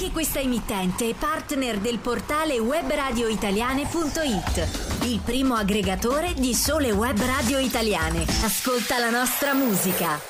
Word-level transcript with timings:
Anche 0.00 0.12
questa 0.12 0.38
emittente 0.38 1.08
è 1.08 1.14
partner 1.14 1.80
del 1.80 1.98
portale 1.98 2.60
webradioitaliane.it, 2.60 4.68
il 5.06 5.20
primo 5.24 5.56
aggregatore 5.56 6.34
di 6.34 6.54
sole 6.54 6.92
web 6.92 7.20
radio 7.20 7.58
italiane. 7.58 8.24
Ascolta 8.44 8.98
la 8.98 9.10
nostra 9.10 9.54
musica. 9.54 10.20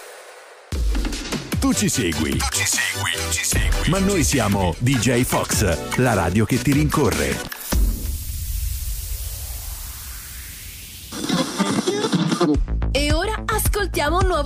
Tu 1.61 1.75
ci 1.75 1.91
segui. 1.91 2.39
Tu 2.39 2.47
ci 2.51 2.65
segui, 2.65 3.13
ci 3.31 3.45
segui. 3.45 3.91
Ma 3.91 3.99
noi 3.99 4.25
siamo 4.25 4.75
DJ 4.79 5.25
Fox, 5.25 5.99
la 5.99 6.15
radio 6.15 6.47
che 6.47 6.63
ti 6.63 6.73
rincorre. 6.73 7.58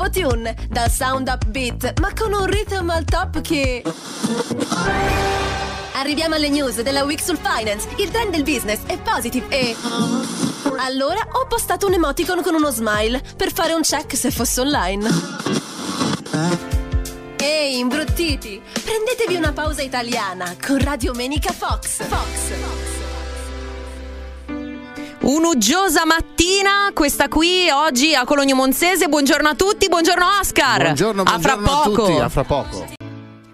Nuovo 0.02 0.10
tune 0.10 0.54
dal 0.68 0.90
sound 0.90 1.28
upbeat, 1.28 2.00
ma 2.00 2.12
con 2.12 2.32
un 2.32 2.46
rhythm 2.46 2.90
al 2.90 3.04
top 3.04 3.40
che. 3.40 3.82
Arriviamo 5.94 6.34
alle 6.34 6.48
news 6.48 6.80
della 6.80 7.04
week 7.04 7.22
sul 7.22 7.38
finance. 7.38 7.88
Il 7.96 8.10
trend 8.10 8.32
del 8.32 8.42
business 8.42 8.80
è 8.86 8.98
positive 8.98 9.46
e. 9.48 9.76
Allora 10.78 11.20
ho 11.32 11.46
postato 11.46 11.86
un 11.86 11.94
emoticon 11.94 12.42
con 12.42 12.54
uno 12.54 12.70
smile 12.70 13.22
per 13.36 13.52
fare 13.52 13.74
un 13.74 13.82
check 13.82 14.16
se 14.16 14.30
fosse 14.30 14.60
online. 14.60 15.08
Ehi, 17.36 17.78
imbruttiti! 17.78 18.60
Prendetevi 18.72 19.36
una 19.36 19.52
pausa 19.52 19.82
italiana 19.82 20.56
con 20.64 20.78
Radio 20.78 21.12
Menica 21.12 21.52
Fox. 21.52 22.02
Fox. 22.04 22.71
Un'uggiosa 25.22 26.04
mattina, 26.04 26.90
questa 26.92 27.28
qui 27.28 27.70
oggi 27.70 28.12
a 28.12 28.24
Cologno 28.24 28.56
Monzese. 28.56 29.06
Buongiorno 29.06 29.50
a 29.50 29.54
tutti, 29.54 29.86
buongiorno 29.86 30.24
Oscar. 30.40 30.82
Buongiorno, 30.82 31.22
a 31.22 31.38
fra 31.38 31.56
buongiorno 31.56 31.80
a 31.80 32.06
tutti, 32.06 32.18
a 32.18 32.28
fra 32.28 32.42
poco. 32.42 32.86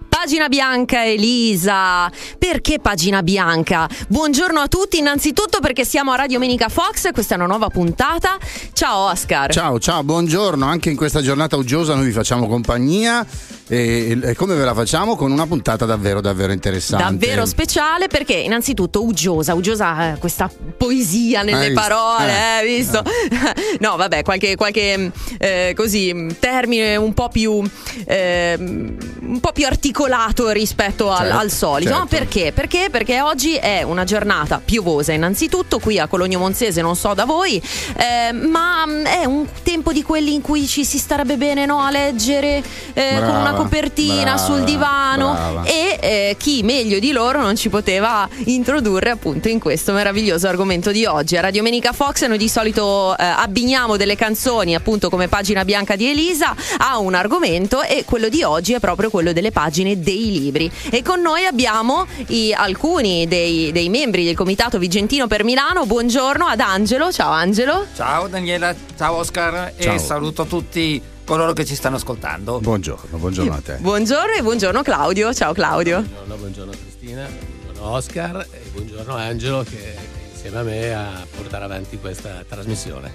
Pagina 0.08 0.48
bianca 0.48 1.04
Elisa. 1.04 2.10
Perché 2.38 2.78
pagina 2.78 3.22
bianca? 3.22 3.86
Buongiorno 4.08 4.60
a 4.60 4.68
tutti, 4.68 4.96
innanzitutto 4.96 5.60
perché 5.60 5.84
siamo 5.84 6.12
a 6.12 6.16
Radio 6.16 6.38
Menica 6.38 6.70
Fox, 6.70 7.10
questa 7.12 7.34
è 7.34 7.36
una 7.36 7.46
nuova 7.46 7.68
puntata. 7.68 8.38
Ciao 8.72 9.10
Oscar. 9.10 9.52
Ciao, 9.52 9.78
ciao, 9.78 10.02
buongiorno. 10.02 10.64
Anche 10.64 10.88
in 10.88 10.96
questa 10.96 11.20
giornata 11.20 11.56
uggiosa 11.56 11.94
noi 11.94 12.06
vi 12.06 12.12
facciamo 12.12 12.48
compagnia. 12.48 13.26
E, 13.70 14.18
e 14.22 14.34
come 14.34 14.54
ve 14.54 14.64
la 14.64 14.72
facciamo? 14.74 15.14
Con 15.14 15.30
una 15.30 15.46
puntata 15.46 15.84
davvero, 15.84 16.20
davvero 16.20 16.52
interessante. 16.52 17.04
Davvero 17.04 17.44
speciale 17.46 18.08
perché 18.08 18.32
innanzitutto 18.34 19.04
uggiosa, 19.04 19.54
uggiosa 19.54 20.14
eh, 20.14 20.18
questa 20.18 20.50
poesia 20.76 21.42
nelle 21.42 21.56
Hai 21.58 21.66
visto? 21.70 21.80
parole, 21.80 22.30
Eh. 22.32 22.60
eh, 22.62 22.76
visto? 22.76 23.02
no, 23.80 23.96
vabbè, 23.96 24.22
qualche, 24.22 24.56
qualche 24.56 25.12
eh, 25.38 25.72
così 25.76 26.34
termine 26.38 26.96
un 26.96 27.12
po' 27.12 27.28
più 27.28 27.62
eh, 28.06 28.56
un 28.58 29.38
po' 29.40 29.52
più 29.52 29.66
articolato 29.66 30.50
rispetto 30.50 31.10
al, 31.10 31.18
Certo, 31.26 31.36
al 31.38 31.50
solito. 31.50 31.90
certo. 31.90 32.02
No, 32.04 32.06
perché? 32.08 32.52
Perché? 32.52 32.88
Perché 32.90 33.20
oggi 33.20 33.54
è 33.56 33.82
una 33.82 34.04
giornata 34.04 34.60
piovosa 34.64 35.12
innanzitutto 35.12 35.78
qui 35.78 35.98
a 35.98 36.06
Cologno 36.06 36.38
Monzese, 36.38 36.80
non 36.80 36.96
so 36.96 37.12
da 37.12 37.24
voi, 37.26 37.60
eh, 37.96 38.32
ma 38.32 38.86
mm, 38.86 39.04
è 39.04 39.24
un 39.26 39.44
tempo 39.68 39.92
di 39.92 40.02
quelli 40.02 40.32
in 40.32 40.40
cui 40.40 40.66
ci 40.66 40.82
si 40.82 40.96
starebbe 40.96 41.36
bene 41.36 41.66
no, 41.66 41.80
a 41.80 41.90
leggere 41.90 42.62
eh, 42.94 43.08
con 43.16 43.26
Brava, 43.26 43.38
una 43.40 43.52
copertina 43.52 44.22
brava, 44.22 44.38
sul 44.38 44.64
divano 44.64 45.32
brava. 45.34 45.64
e 45.64 45.98
eh, 46.00 46.36
chi 46.38 46.62
meglio 46.62 46.98
di 46.98 47.12
loro 47.12 47.42
non 47.42 47.54
ci 47.54 47.68
poteva 47.68 48.26
introdurre 48.44 49.10
appunto 49.10 49.48
in 49.48 49.58
questo 49.58 49.92
meraviglioso 49.92 50.48
argomento 50.48 50.90
di 50.90 51.04
oggi. 51.04 51.36
A 51.36 51.42
Radio 51.42 51.62
Menica 51.62 51.92
Fox 51.92 52.24
noi 52.24 52.38
di 52.38 52.48
solito 52.48 53.14
eh, 53.18 53.22
abbiniamo 53.22 53.98
delle 53.98 54.16
canzoni 54.16 54.74
appunto 54.74 55.10
come 55.10 55.28
pagina 55.28 55.66
bianca 55.66 55.96
di 55.96 56.08
Elisa 56.08 56.56
a 56.78 56.96
un 56.98 57.12
argomento 57.12 57.82
e 57.82 58.04
quello 58.06 58.30
di 58.30 58.42
oggi 58.42 58.72
è 58.72 58.80
proprio 58.80 59.10
quello 59.10 59.34
delle 59.34 59.50
pagine 59.52 60.00
dei 60.00 60.30
libri. 60.32 60.70
E 60.88 61.02
con 61.02 61.20
noi 61.20 61.44
abbiamo 61.44 62.06
i- 62.28 62.54
alcuni 62.54 63.28
dei, 63.28 63.70
dei 63.72 63.90
membri 63.90 64.24
del 64.24 64.34
comitato 64.34 64.78
Vigentino 64.78 65.26
per 65.26 65.44
Milano. 65.44 65.84
Buongiorno 65.84 66.46
ad 66.46 66.60
Angelo. 66.60 67.12
Ciao 67.12 67.32
Angelo. 67.32 67.84
Ciao 67.94 68.28
Daniela, 68.28 68.74
ciao 68.96 69.16
Oscar 69.16 69.56
Ciao. 69.78 69.94
e 69.94 69.98
saluto 69.98 70.44
tutti 70.44 71.00
coloro 71.24 71.52
che 71.52 71.64
ci 71.64 71.74
stanno 71.74 71.96
ascoltando. 71.96 72.60
Buongiorno, 72.60 73.18
buongiorno 73.18 73.54
a 73.54 73.60
te. 73.60 73.76
Buongiorno 73.76 74.34
e 74.34 74.42
buongiorno 74.42 74.82
Claudio. 74.82 75.34
Ciao 75.34 75.52
Claudio. 75.52 76.00
Buongiorno, 76.00 76.36
buongiorno 76.36 76.72
Cristina, 76.72 77.26
buongiorno 77.26 77.90
Oscar 77.90 78.46
e 78.50 78.68
buongiorno 78.72 79.14
Angelo 79.14 79.62
che 79.62 79.94
insieme 80.32 80.58
a 80.58 80.62
me 80.62 80.94
a 80.94 81.26
portare 81.36 81.64
avanti 81.64 81.98
questa 81.98 82.44
trasmissione. 82.48 83.12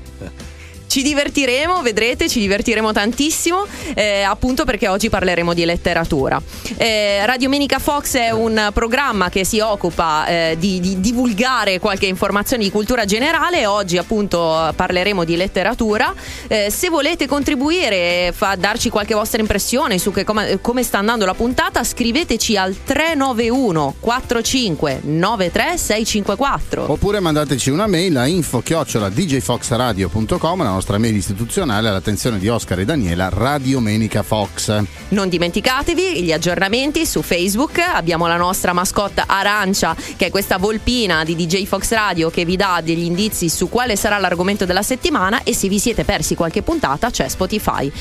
Ci 0.94 1.02
divertiremo, 1.02 1.81
vedrete, 1.81 2.30
ci 2.30 2.40
divertiremo 2.40 2.92
tantissimo, 2.92 3.66
eh, 3.96 4.22
appunto 4.22 4.64
perché 4.64 4.88
oggi 4.88 5.09
parleremo 5.09 5.56
di 5.56 5.66
letteratura. 5.66 6.40
Eh, 6.78 7.26
Radio 7.26 7.50
Menica 7.50 7.80
Fox 7.80 8.16
è 8.16 8.30
un 8.30 8.70
programma 8.72 9.30
che 9.30 9.44
si 9.44 9.59
occupa 9.59 10.28
eh, 10.28 10.56
di, 10.59 10.80
di 10.80 11.00
divulgare 11.00 11.80
qualche 11.80 12.06
informazione 12.06 12.62
di 12.62 12.70
cultura 12.70 13.06
generale 13.06 13.66
oggi 13.66 13.98
appunto 13.98 14.72
parleremo 14.76 15.24
di 15.24 15.36
letteratura. 15.36 16.14
Eh, 16.46 16.70
se 16.70 16.90
volete 16.90 17.25
contribuire, 17.25 18.31
fa, 18.31 18.54
darci 18.54 18.92
qualche 18.92 19.16
vostra 19.16 19.42
impressione 19.42 19.98
su 19.98 20.12
che 20.12 20.24
come, 20.24 20.84
sta 20.84 21.00
andando 21.00 21.25
la 21.25 21.34
puntata, 21.34 21.84
scriveteci 21.84 22.56
al 22.56 22.84
391 22.84 23.96
45 24.00 25.00
93 25.06 25.75
654. 25.75 26.92
Oppure 26.92 27.20
mandateci 27.20 27.72
una 27.72 27.88
mail 27.88 28.16
a 28.16 28.28
info 28.28 28.62
djfoxradio.com, 28.62 30.62
la 30.62 30.70
nostra 30.70 30.81
mail 30.98 31.16
istituzionale 31.16 31.90
all'attenzione 31.90 32.38
di 32.40 32.48
Oscar 32.48 32.80
e 32.80 32.86
Daniela, 32.86 33.30
Radio 33.30 33.80
Menica 33.80 34.24
Fox. 34.24 34.84
Non 35.10 35.30
dimenticatevi 35.30 36.24
gli 36.24 36.32
aggiornamenti 36.32 37.06
su 37.06 37.22
Facebook, 37.22 37.80
abbiamo 37.80 38.28
la 38.28 38.38
nostra 38.38 38.74
mascotte 38.74 39.24
arancia 39.26 39.96
che 40.16 40.28
è 40.28 40.30
questa 40.30 40.58
volpina 40.58 41.24
di 41.24 41.36
DJ 41.36 41.66
Fox 41.66 41.92
Radio 41.92 42.30
che 42.30 42.46
vi 42.46 42.56
dà 42.56 42.82
degli 42.84 43.04
indizi 43.04 43.50
su 43.50 43.70
quale 43.70 43.96
sarà 43.96 44.18
l'argomento 44.18 44.66
della 44.66 44.84
settimana 44.84 45.44
e 45.44 45.54
se 45.54 45.68
vi 45.68 45.80
siete 45.80 46.04
persi 46.04 46.36
qualche 46.36 46.62
puntata 46.62 47.10
c'è 47.10 47.28
Spotify. 47.28 47.92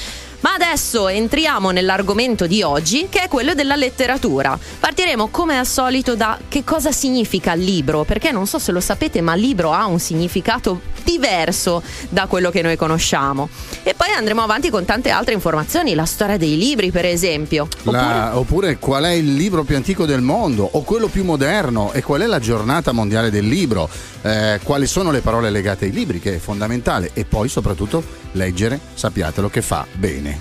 Ma 0.42 0.54
adesso 0.54 1.08
entriamo 1.08 1.70
nell'argomento 1.70 2.46
di 2.46 2.62
oggi 2.62 3.06
che 3.08 3.22
è 3.22 3.28
quello 3.28 3.54
della 3.54 3.76
letteratura. 3.76 4.58
Partiremo 4.78 5.28
come 5.28 5.56
al 5.58 5.66
solito 5.66 6.14
da 6.14 6.38
che 6.48 6.64
cosa 6.64 6.92
significa 6.92 7.54
libro, 7.54 8.04
perché 8.04 8.32
non 8.32 8.46
so 8.46 8.58
se 8.58 8.72
lo 8.72 8.80
sapete 8.80 9.20
ma 9.20 9.34
libro 9.34 9.72
ha 9.72 9.86
un 9.86 9.98
significato 9.98 10.80
diverso 11.04 11.82
da 12.08 12.26
quello 12.26 12.50
che 12.50 12.62
noi 12.62 12.76
conosciamo. 12.76 13.48
E 13.82 13.94
poi 13.94 14.10
andremo 14.10 14.42
avanti 14.42 14.68
con 14.70 14.84
tante 14.84 15.10
altre 15.10 15.34
informazioni, 15.34 15.94
la 15.94 16.04
storia 16.06 16.36
dei 16.36 16.56
libri 16.56 16.90
per 16.90 17.04
esempio. 17.06 17.68
La- 17.84 18.36
oppure 18.36 18.78
qual 18.78 19.04
è 19.04 19.10
il 19.10 19.34
libro 19.34 19.62
più 19.62 19.76
antico 19.76 20.06
del 20.06 20.22
mondo 20.22 20.68
o 20.72 20.82
quello 20.82 21.08
più 21.08 21.24
moderno 21.24 21.92
e 21.92 22.02
qual 22.02 22.20
è 22.22 22.26
la 22.26 22.40
giornata 22.40 22.92
mondiale 22.92 23.30
del 23.30 23.46
libro, 23.46 23.88
Eh, 24.24 24.60
quali 24.62 24.86
sono 24.86 25.10
le 25.10 25.20
parole 25.20 25.50
legate 25.50 25.86
ai 25.86 25.90
libri 25.90 26.20
che 26.20 26.36
è 26.36 26.38
fondamentale 26.38 27.10
e 27.12 27.24
poi 27.24 27.48
soprattutto 27.48 28.04
leggere, 28.34 28.78
sappiatelo 28.94 29.50
che 29.50 29.62
fa 29.62 29.84
bene. 29.94 30.31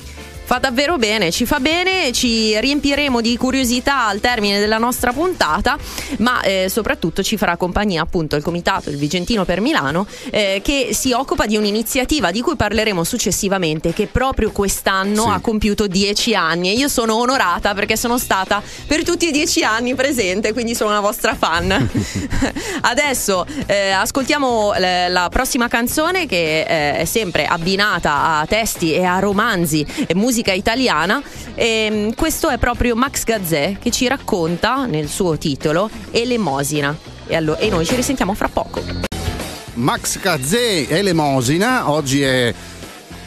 Fa 0.51 0.59
davvero 0.59 0.97
bene, 0.97 1.31
ci 1.31 1.45
fa 1.45 1.62
bene, 1.62 2.12
ci 2.12 2.59
riempiremo 2.59 3.22
di 3.22 3.38
curiosità 3.38 4.07
al 4.07 4.19
termine 4.19 4.59
della 4.59 4.79
nostra 4.79 5.13
puntata, 5.13 5.78
ma 6.17 6.41
eh, 6.41 6.67
soprattutto 6.67 7.23
ci 7.23 7.38
farà 7.38 7.56
compagnia 7.56 8.01
appunto 8.01 8.35
il 8.35 8.44
comitato, 8.44 8.89
il 8.89 8.97
Vigentino 8.97 9.45
per 9.45 9.62
Milano, 9.62 10.06
eh, 10.29 10.59
che 10.62 10.89
si 10.91 11.13
occupa 11.13 11.45
di 11.45 11.56
un'iniziativa 11.56 12.31
di 12.31 12.41
cui 12.41 12.57
parleremo 12.57 13.01
successivamente, 13.06 13.94
che 13.94 14.07
proprio 14.07 14.51
quest'anno 14.51 15.23
Sì. 15.23 15.29
ha 15.29 15.39
compiuto 15.39 15.88
dieci 15.88 16.35
anni 16.35 16.68
e 16.68 16.73
io 16.73 16.89
sono 16.89 17.16
onorata 17.16 17.73
perché 17.73 17.95
sono 17.95 18.18
stata 18.18 18.62
per 18.88 19.06
tutti 19.06 19.29
i 19.29 19.31
dieci 19.31 19.63
anni 19.63 19.95
presente, 19.95 20.51
quindi 20.51 20.75
sono 20.75 20.89
una 20.89 21.00
vostra 21.00 21.33
fan. 21.33 21.72
Adesso 22.81 23.45
eh, 23.68 23.91
ascoltiamo 23.91 24.73
la 24.75 25.29
prossima 25.31 25.69
canzone 25.69 26.25
che 26.25 26.66
eh, 26.68 26.97
è 26.97 27.06
sempre 27.06 27.45
abbinata 27.45 28.39
a 28.39 28.45
testi 28.45 28.94
e 28.94 29.06
a 29.06 29.18
romanzi 29.19 29.85
e 30.06 30.13
musica 30.13 30.39
italiana. 30.50 31.22
E, 31.56 31.88
mm, 31.91 32.09
questo 32.16 32.50
è 32.50 32.57
proprio 32.57 32.96
Max 32.96 33.24
Gazzè 33.24 33.77
che 33.80 33.92
ci 33.92 34.07
racconta 34.07 34.86
nel 34.86 35.07
suo 35.07 35.38
titolo 35.38 35.89
Elemosina. 36.12 36.98
E, 37.27 37.36
allo- 37.36 37.57
e 37.57 37.69
noi 37.69 37.86
ci 37.86 37.95
risentiamo 37.95 38.33
fra 38.33 38.48
poco. 38.48 38.81
Max 39.75 40.19
Gazzè 40.19 40.88
Elemosina, 40.89 41.89
oggi 41.89 42.21
è 42.21 42.54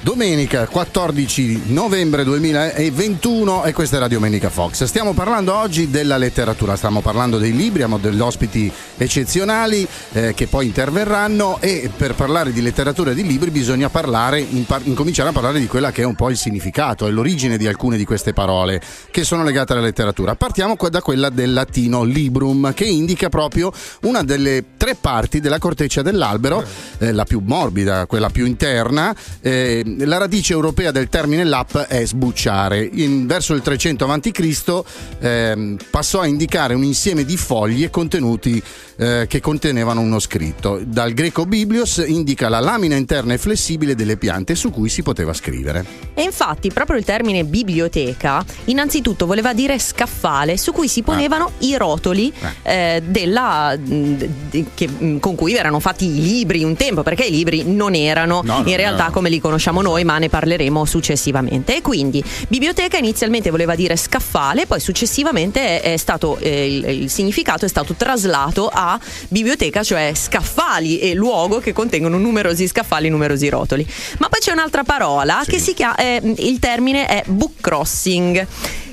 domenica 0.05 0.67
14 0.67 1.73
novembre 1.73 2.25
2021 2.25 3.65
e 3.65 3.73
questa 3.73 3.97
è 3.97 4.01
Radio 4.01 4.21
Menica 4.21 4.51
Fox. 4.51 4.85
Stiamo 4.85 5.15
parlando 5.15 5.55
oggi 5.57 5.89
della 5.89 6.19
letteratura, 6.19 6.77
stiamo 6.77 7.01
parlando 7.01 7.39
dei 7.39 7.53
libri, 7.57 7.83
abbiamo 7.83 7.97
degli 7.97 8.21
ospiti 8.21 8.71
eccezionali 8.99 9.89
eh, 10.13 10.35
che 10.35 10.47
poi 10.47 10.67
interverranno 10.67 11.57
e 11.59 11.91
per 11.97 12.15
parlare 12.15 12.53
di 12.53 12.61
letteratura 12.61 13.13
e 13.13 13.15
di 13.15 13.27
libri 13.27 13.51
bisogna 13.51 13.89
parlare, 13.89 14.41
in 14.41 14.67
par- 14.67 14.83
incominciare 14.85 15.31
a 15.31 15.33
parlare 15.33 15.59
di 15.59 15.67
quella 15.67 15.91
che 15.91 16.03
è 16.03 16.05
un 16.05 16.15
po' 16.15 16.29
il 16.29 16.37
significato 16.37 17.07
e 17.07 17.11
l'origine 17.11 17.57
di 17.57 17.67
alcune 17.67 17.97
di 17.97 18.05
queste 18.05 18.35
parole 18.35 18.83
che 19.11 19.25
sono 19.25 19.43
legate 19.43 19.73
alla 19.73 19.81
letteratura. 19.81 20.35
Partiamo 20.35 20.77
qua 20.77 20.91
da 20.91 21.01
quella 21.01 21.31
del 21.31 21.55
latino 21.55 22.03
librum 22.03 22.75
che 22.75 22.85
indica 22.85 23.31
proprio 23.31 23.73
una 24.03 24.23
delle 24.23 24.65
tre 24.77 24.97
parti 24.97 25.41
della 25.41 25.59
corteccia 25.59 26.03
dell'albero, 26.03 26.63
eh, 26.99 27.11
la 27.11 27.25
più 27.25 27.41
morbida, 27.43 28.05
quella 28.05 28.29
più 28.29 28.45
interna, 28.45 29.17
eh, 29.41 29.93
la 29.99 30.17
radice 30.19 30.53
europea 30.53 30.91
del 30.91 31.09
termine 31.09 31.45
lap 31.45 31.77
è 31.87 32.05
sbucciare. 32.05 32.89
In- 32.93 33.27
verso 33.27 33.55
il 33.55 33.63
300 33.63 34.05
a.C. 34.07 34.83
ehm, 35.21 35.77
passò 35.91 36.21
a 36.21 36.27
indicare 36.27 36.75
un 36.75 36.83
insieme 36.85 37.25
di 37.25 37.37
foglie 37.37 37.91
contenuti 37.91 38.63
eh, 38.97 39.27
che 39.29 39.41
contenevano 39.41 40.01
uno 40.01 40.19
scritto. 40.19 40.81
Dal 40.85 41.13
greco 41.13 41.47
biblios 41.47 42.03
indica 42.07 42.49
la 42.49 42.61
lamina 42.61 42.97
interna 42.97 43.33
e 43.35 43.39
flessibile 43.39 43.95
delle 43.95 44.17
piante 44.17 44.55
su 44.55 44.71
cui 44.71 44.89
si 44.89 45.03
poteva 45.03 45.33
scrivere. 45.33 45.85
E 46.15 46.23
infatti 46.23 46.71
proprio 46.71 46.97
il 46.97 47.05
termine 47.05 47.45
biblioteca 47.45 48.45
innanzitutto 48.67 49.27
voleva 49.27 49.53
dire 49.53 49.79
scaffale 49.79 50.57
su 50.57 50.73
cui 50.73 50.89
si 50.89 51.03
ponevano 51.03 51.53
i 51.59 51.77
rotoli 51.77 52.33
eh, 52.63 53.03
della, 53.05 53.77
di- 53.79 54.67
che- 54.75 55.19
con 55.21 55.35
cui 55.35 55.55
erano 55.55 55.81
fatti 55.81 56.07
i 56.07 56.23
libri 56.23 56.63
un 56.63 56.77
tempo, 56.77 57.03
perché 57.03 57.25
i 57.25 57.31
libri 57.31 57.65
non 57.65 57.95
erano 57.95 58.43
No, 58.45 58.59
in 58.65 58.77
realtà 58.77 58.95
erano. 58.97 59.13
come 59.13 59.29
li 59.29 59.41
conosciamo 59.41 59.81
noi, 59.85 60.03
ma 60.05 60.19
ne 60.19 60.29
parleremo 60.29 60.85
successivamente. 60.85 61.77
E 61.77 61.83
quindi 61.83 62.25
biblioteca 62.49 62.97
inizialmente 62.97 63.51
voleva 63.51 63.75
dire 63.75 63.97
scaffale, 63.97 64.67
poi 64.67 64.81
successivamente 64.81 65.81
è, 65.81 65.93
è 65.93 65.97
stato, 65.99 66.39
eh, 66.39 66.75
il, 66.77 67.03
il 67.03 67.11
significato 67.11 67.65
è 67.67 67.69
stato 67.69 67.95
traslato 67.95 68.69
a 68.73 68.99
biblioteca, 69.29 69.83
cioè 69.83 70.13
scaffali 70.15 70.99
e 70.99 71.15
luogo 71.15 71.59
che 71.61 71.73
contengono 71.73 72.17
numerosi 72.19 72.67
scaffali, 72.67 73.09
numerosi 73.11 73.49
rotoli. 73.49 73.87
Ma 74.19 74.29
poi 74.29 74.41
c'è 74.41 74.53
un'altra 74.53 74.83
parola 74.83 75.41
Sì. 75.45 75.51
che 75.51 75.59
si 75.59 75.75
chiama, 75.75 75.97
eh, 75.97 76.21
il 76.39 76.59
termine 76.59 77.07
è 77.07 77.23
book 77.27 77.61
crossing. 77.61 78.47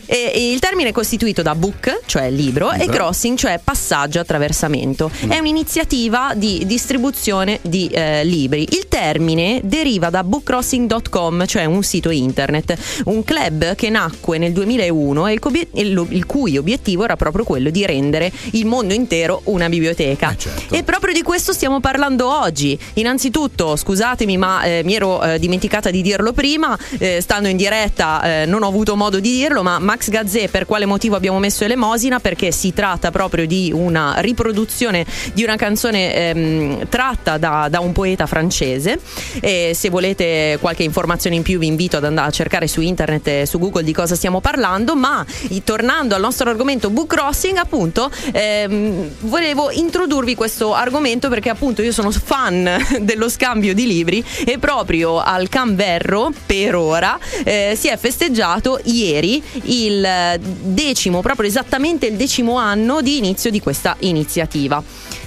E- 0.06 0.32
e 0.34 0.52
il 0.52 0.60
termine 0.60 0.90
è 0.90 0.92
costituito 0.92 1.42
da 1.42 1.56
book, 1.56 2.02
cioè 2.06 2.30
libro, 2.30 2.72
e 2.72 2.78
Libro. 2.80 2.94
crossing, 2.96 3.38
cioè 3.38 3.60
passaggio, 3.64 4.20
attraversamento. 4.20 5.10
È 5.28 5.38
un'iniziativa 5.38 6.34
di 6.36 6.64
distribuzione 6.66 7.60
di 7.62 7.88
eh, 7.88 8.24
libri. 8.24 8.64
Il 8.72 8.88
termine 8.88 9.62
deriva 9.64 10.10
da 10.10 10.24
bookcrossing.com, 10.24 11.46
cioè 11.46 11.66
un 11.66 11.84
sito 11.84 12.10
internet, 12.10 12.78
un 13.06 13.24
club 13.24 13.76
che 13.76 13.90
nacque 13.90 14.38
nel 14.38 14.52
2001 14.54 15.28
e 15.28 15.34
il, 15.34 15.40
cui- 15.40 15.68
e 15.74 15.86
lo- 15.90 16.08
il 16.10 16.26
cui 16.26 16.58
obiettivo 16.58 17.04
era 17.04 17.16
proprio 17.16 17.44
quello 17.44 17.70
di 17.70 17.86
rendere 17.86 18.32
il 18.52 18.66
mondo 18.66 18.94
intero 18.94 19.42
una 19.46 19.70
biblioteca. 19.70 20.32
Eh, 20.32 20.38
certo. 20.38 20.74
E 20.76 20.84
proprio 20.84 21.14
di 21.14 21.22
questo 21.22 21.54
stiamo 21.54 21.80
parlando 21.80 22.28
oggi. 22.30 22.78
Innanzitutto, 22.96 23.76
scusatemi, 23.76 24.38
ma 24.38 24.64
eh, 24.64 24.82
mi 24.84 24.96
ero 24.96 25.22
eh, 25.24 25.40
dimenticata 25.40 25.90
di 25.92 26.02
dirlo 26.02 26.32
prima, 26.34 26.78
eh, 26.98 27.20
stando 27.22 27.48
in 27.48 27.58
diretta 27.58 28.42
eh, 28.42 28.46
non 28.46 28.64
ho 28.64 28.68
avuto 28.68 28.96
modo 28.96 29.20
di 29.20 29.30
dirlo, 29.32 29.64
ma 29.64 29.80
Max 29.92 30.08
Gazzè 30.10 30.48
per 30.48 30.66
quale 30.66 30.86
motivo 30.86 31.18
abbiamo 31.18 31.38
messo 31.38 31.66
Elemosina? 31.66 32.22
Perché 32.22 32.54
si 32.54 32.72
tratta 32.72 33.12
proprio 33.12 33.46
di 33.46 33.74
una 33.76 34.16
riproduzione 34.20 35.06
di 35.34 35.44
una 35.44 35.58
canzone 35.58 36.16
ehm, 36.16 36.88
tratta 36.88 37.38
da, 37.38 37.68
da 37.70 37.82
un 37.82 37.92
poeta 37.92 38.26
francese. 38.26 39.02
E 39.42 39.74
se 39.76 39.90
volete 39.90 40.58
qualche 40.62 40.84
informazione 40.84 41.36
in 41.36 41.42
più 41.42 41.60
vi 41.60 41.68
invito 41.68 41.98
ad 41.98 42.06
andare 42.06 42.30
a 42.30 42.32
cercare 42.32 42.68
su 42.68 42.80
internet 42.80 43.28
e 43.28 43.46
su 43.46 43.60
Google 43.60 43.84
di 43.84 43.92
cosa 43.92 44.16
stiamo 44.16 44.40
parlando, 44.40 44.96
ma 44.96 45.26
i- 45.50 45.62
tornando 45.62 46.16
al 46.16 46.22
nostro 46.22 46.50
argomento 46.50 46.90
book 46.90 47.08
crossing, 47.14 47.58
appunto, 47.58 48.10
ehm, 48.32 49.10
volevo 49.24 49.72
introdurvi 49.72 50.36
questo 50.36 50.74
argomento 50.74 51.28
perché 51.28 51.50
appunto 51.50 51.82
io 51.82 51.92
sono 51.92 52.12
fan 52.12 52.78
dello 53.02 53.28
scambio 53.28 53.74
di 53.74 53.86
libri 53.86 54.24
e 54.46 54.58
proprio 54.58 55.20
al 55.20 55.50
Canverro 55.50 56.32
per 56.46 56.76
ora 56.76 57.20
eh, 57.44 57.74
si 57.78 57.90
è 57.90 57.98
festeggiato 57.98 58.80
ieri 58.86 59.44
il 59.86 60.40
decimo, 60.40 61.22
proprio 61.22 61.48
esattamente 61.48 62.08
il 62.08 62.16
decimo 62.16 62.58
anno 62.58 63.02
di 63.02 63.18
inizio 63.18 63.50
di 63.50 63.60
questa 63.60 63.96
iniziativa. 64.00 64.84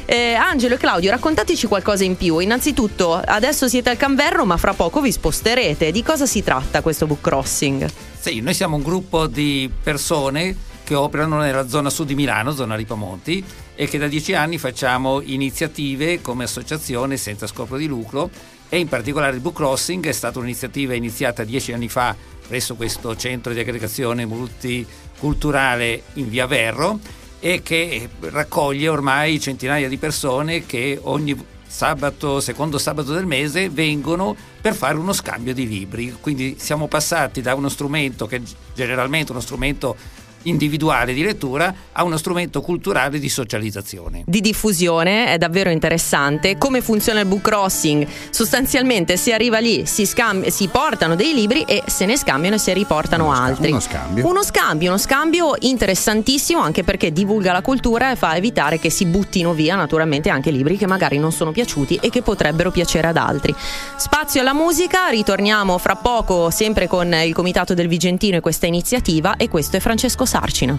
Eh, 0.06 0.34
Angelo 0.34 0.74
e 0.74 0.76
Claudio, 0.76 1.10
raccontateci 1.10 1.66
qualcosa 1.66 2.04
in 2.04 2.16
più. 2.16 2.38
Innanzitutto, 2.38 3.14
adesso 3.14 3.68
siete 3.68 3.90
al 3.90 3.96
Canverro, 3.96 4.44
ma 4.44 4.56
fra 4.56 4.74
poco 4.74 5.00
vi 5.00 5.10
sposterete. 5.10 5.90
Di 5.90 6.02
cosa 6.02 6.26
si 6.26 6.42
tratta 6.42 6.82
questo 6.82 7.06
book 7.06 7.20
crossing? 7.22 7.88
Sì, 8.18 8.40
noi 8.40 8.54
siamo 8.54 8.76
un 8.76 8.82
gruppo 8.82 9.26
di 9.26 9.70
persone 9.82 10.72
che 10.84 10.94
operano 10.94 11.38
nella 11.38 11.66
zona 11.66 11.88
sud 11.88 12.08
di 12.08 12.14
Milano, 12.14 12.52
zona 12.52 12.74
Ripamonti, 12.74 13.42
e 13.74 13.88
che 13.88 13.98
da 13.98 14.06
dieci 14.06 14.34
anni 14.34 14.58
facciamo 14.58 15.22
iniziative 15.22 16.20
come 16.20 16.44
associazione 16.44 17.16
senza 17.16 17.46
scopo 17.46 17.76
di 17.76 17.86
lucro 17.86 18.30
e 18.68 18.78
in 18.78 18.88
particolare 18.88 19.34
il 19.34 19.40
Book 19.40 19.56
Crossing 19.56 20.06
è 20.06 20.12
stata 20.12 20.38
un'iniziativa 20.38 20.94
iniziata 20.94 21.44
dieci 21.44 21.72
anni 21.72 21.88
fa 21.88 22.14
presso 22.46 22.74
questo 22.74 23.16
centro 23.16 23.52
di 23.52 23.60
aggregazione 23.60 24.26
multiculturale 24.26 26.02
in 26.14 26.28
via 26.28 26.46
Verro 26.46 26.98
e 27.40 27.62
che 27.62 28.08
raccoglie 28.20 28.88
ormai 28.88 29.40
centinaia 29.40 29.88
di 29.88 29.98
persone 29.98 30.64
che 30.66 30.98
ogni 31.02 31.36
sabato, 31.66 32.40
secondo 32.40 32.78
sabato 32.78 33.12
del 33.12 33.26
mese 33.26 33.68
vengono 33.68 34.36
per 34.60 34.74
fare 34.74 34.96
uno 34.96 35.12
scambio 35.12 35.52
di 35.52 35.66
libri. 35.66 36.16
Quindi 36.20 36.56
siamo 36.58 36.86
passati 36.86 37.42
da 37.42 37.54
uno 37.54 37.68
strumento 37.68 38.26
che 38.26 38.36
è 38.36 38.42
generalmente 38.74 39.32
uno 39.32 39.40
strumento 39.40 39.96
individuale 40.44 41.12
di 41.12 41.22
lettura 41.22 41.74
a 41.92 42.02
uno 42.04 42.16
strumento 42.16 42.60
culturale 42.60 43.18
di 43.18 43.28
socializzazione. 43.28 44.22
di 44.26 44.40
diffusione 44.40 45.26
è 45.26 45.38
davvero 45.38 45.70
interessante. 45.70 46.56
Come 46.58 46.80
funziona 46.80 47.20
il 47.20 47.26
book 47.26 47.42
crossing? 47.42 48.06
Sostanzialmente 48.30 49.16
si 49.16 49.32
arriva 49.32 49.58
lì, 49.58 49.86
si, 49.86 50.06
scambi- 50.06 50.50
si 50.50 50.68
portano 50.68 51.14
dei 51.14 51.34
libri 51.34 51.62
e 51.62 51.82
se 51.86 52.04
ne 52.06 52.16
scambiano 52.16 52.56
e 52.56 52.58
se 52.58 52.72
riportano 52.72 53.26
Uno 53.26 53.34
altri. 53.34 53.70
uno 53.70 53.80
scambio. 53.80 54.26
Uno 54.26 54.42
scambio, 54.42 54.88
uno 54.90 54.98
scambio 54.98 55.54
interessantissimo 55.60 56.60
anche 56.60 56.82
perché 56.84 57.12
divulga 57.12 57.52
la 57.52 57.62
cultura 57.62 58.10
e 58.10 58.16
fa 58.16 58.36
evitare 58.36 58.78
che 58.78 58.90
si 58.90 59.06
buttino 59.06 59.52
via 59.54 59.74
naturalmente 59.76 60.30
anche 60.30 60.50
libri 60.50 60.76
che 60.76 60.86
magari 60.86 61.18
non 61.18 61.32
sono 61.32 61.52
piaciuti 61.52 61.98
e 62.00 62.10
che 62.10 62.22
potrebbero 62.22 62.70
piacere 62.70 63.08
ad 63.08 63.16
altri. 63.16 63.54
Spazio 63.96 64.40
alla 64.40 64.52
musica, 64.54 65.08
ritorniamo 65.08 65.78
fra 65.78 65.94
poco 65.96 66.50
sempre 66.50 66.86
con 66.86 67.12
il 67.12 67.32
Comitato 67.32 67.74
del 67.74 67.88
Vigentino 67.88 68.36
e 68.36 68.40
questa 68.40 68.66
iniziativa 68.66 69.36
e 69.36 69.48
questo 69.48 69.76
è 69.76 69.80
Francesco 69.80 70.24
Sarcina. 70.34 70.76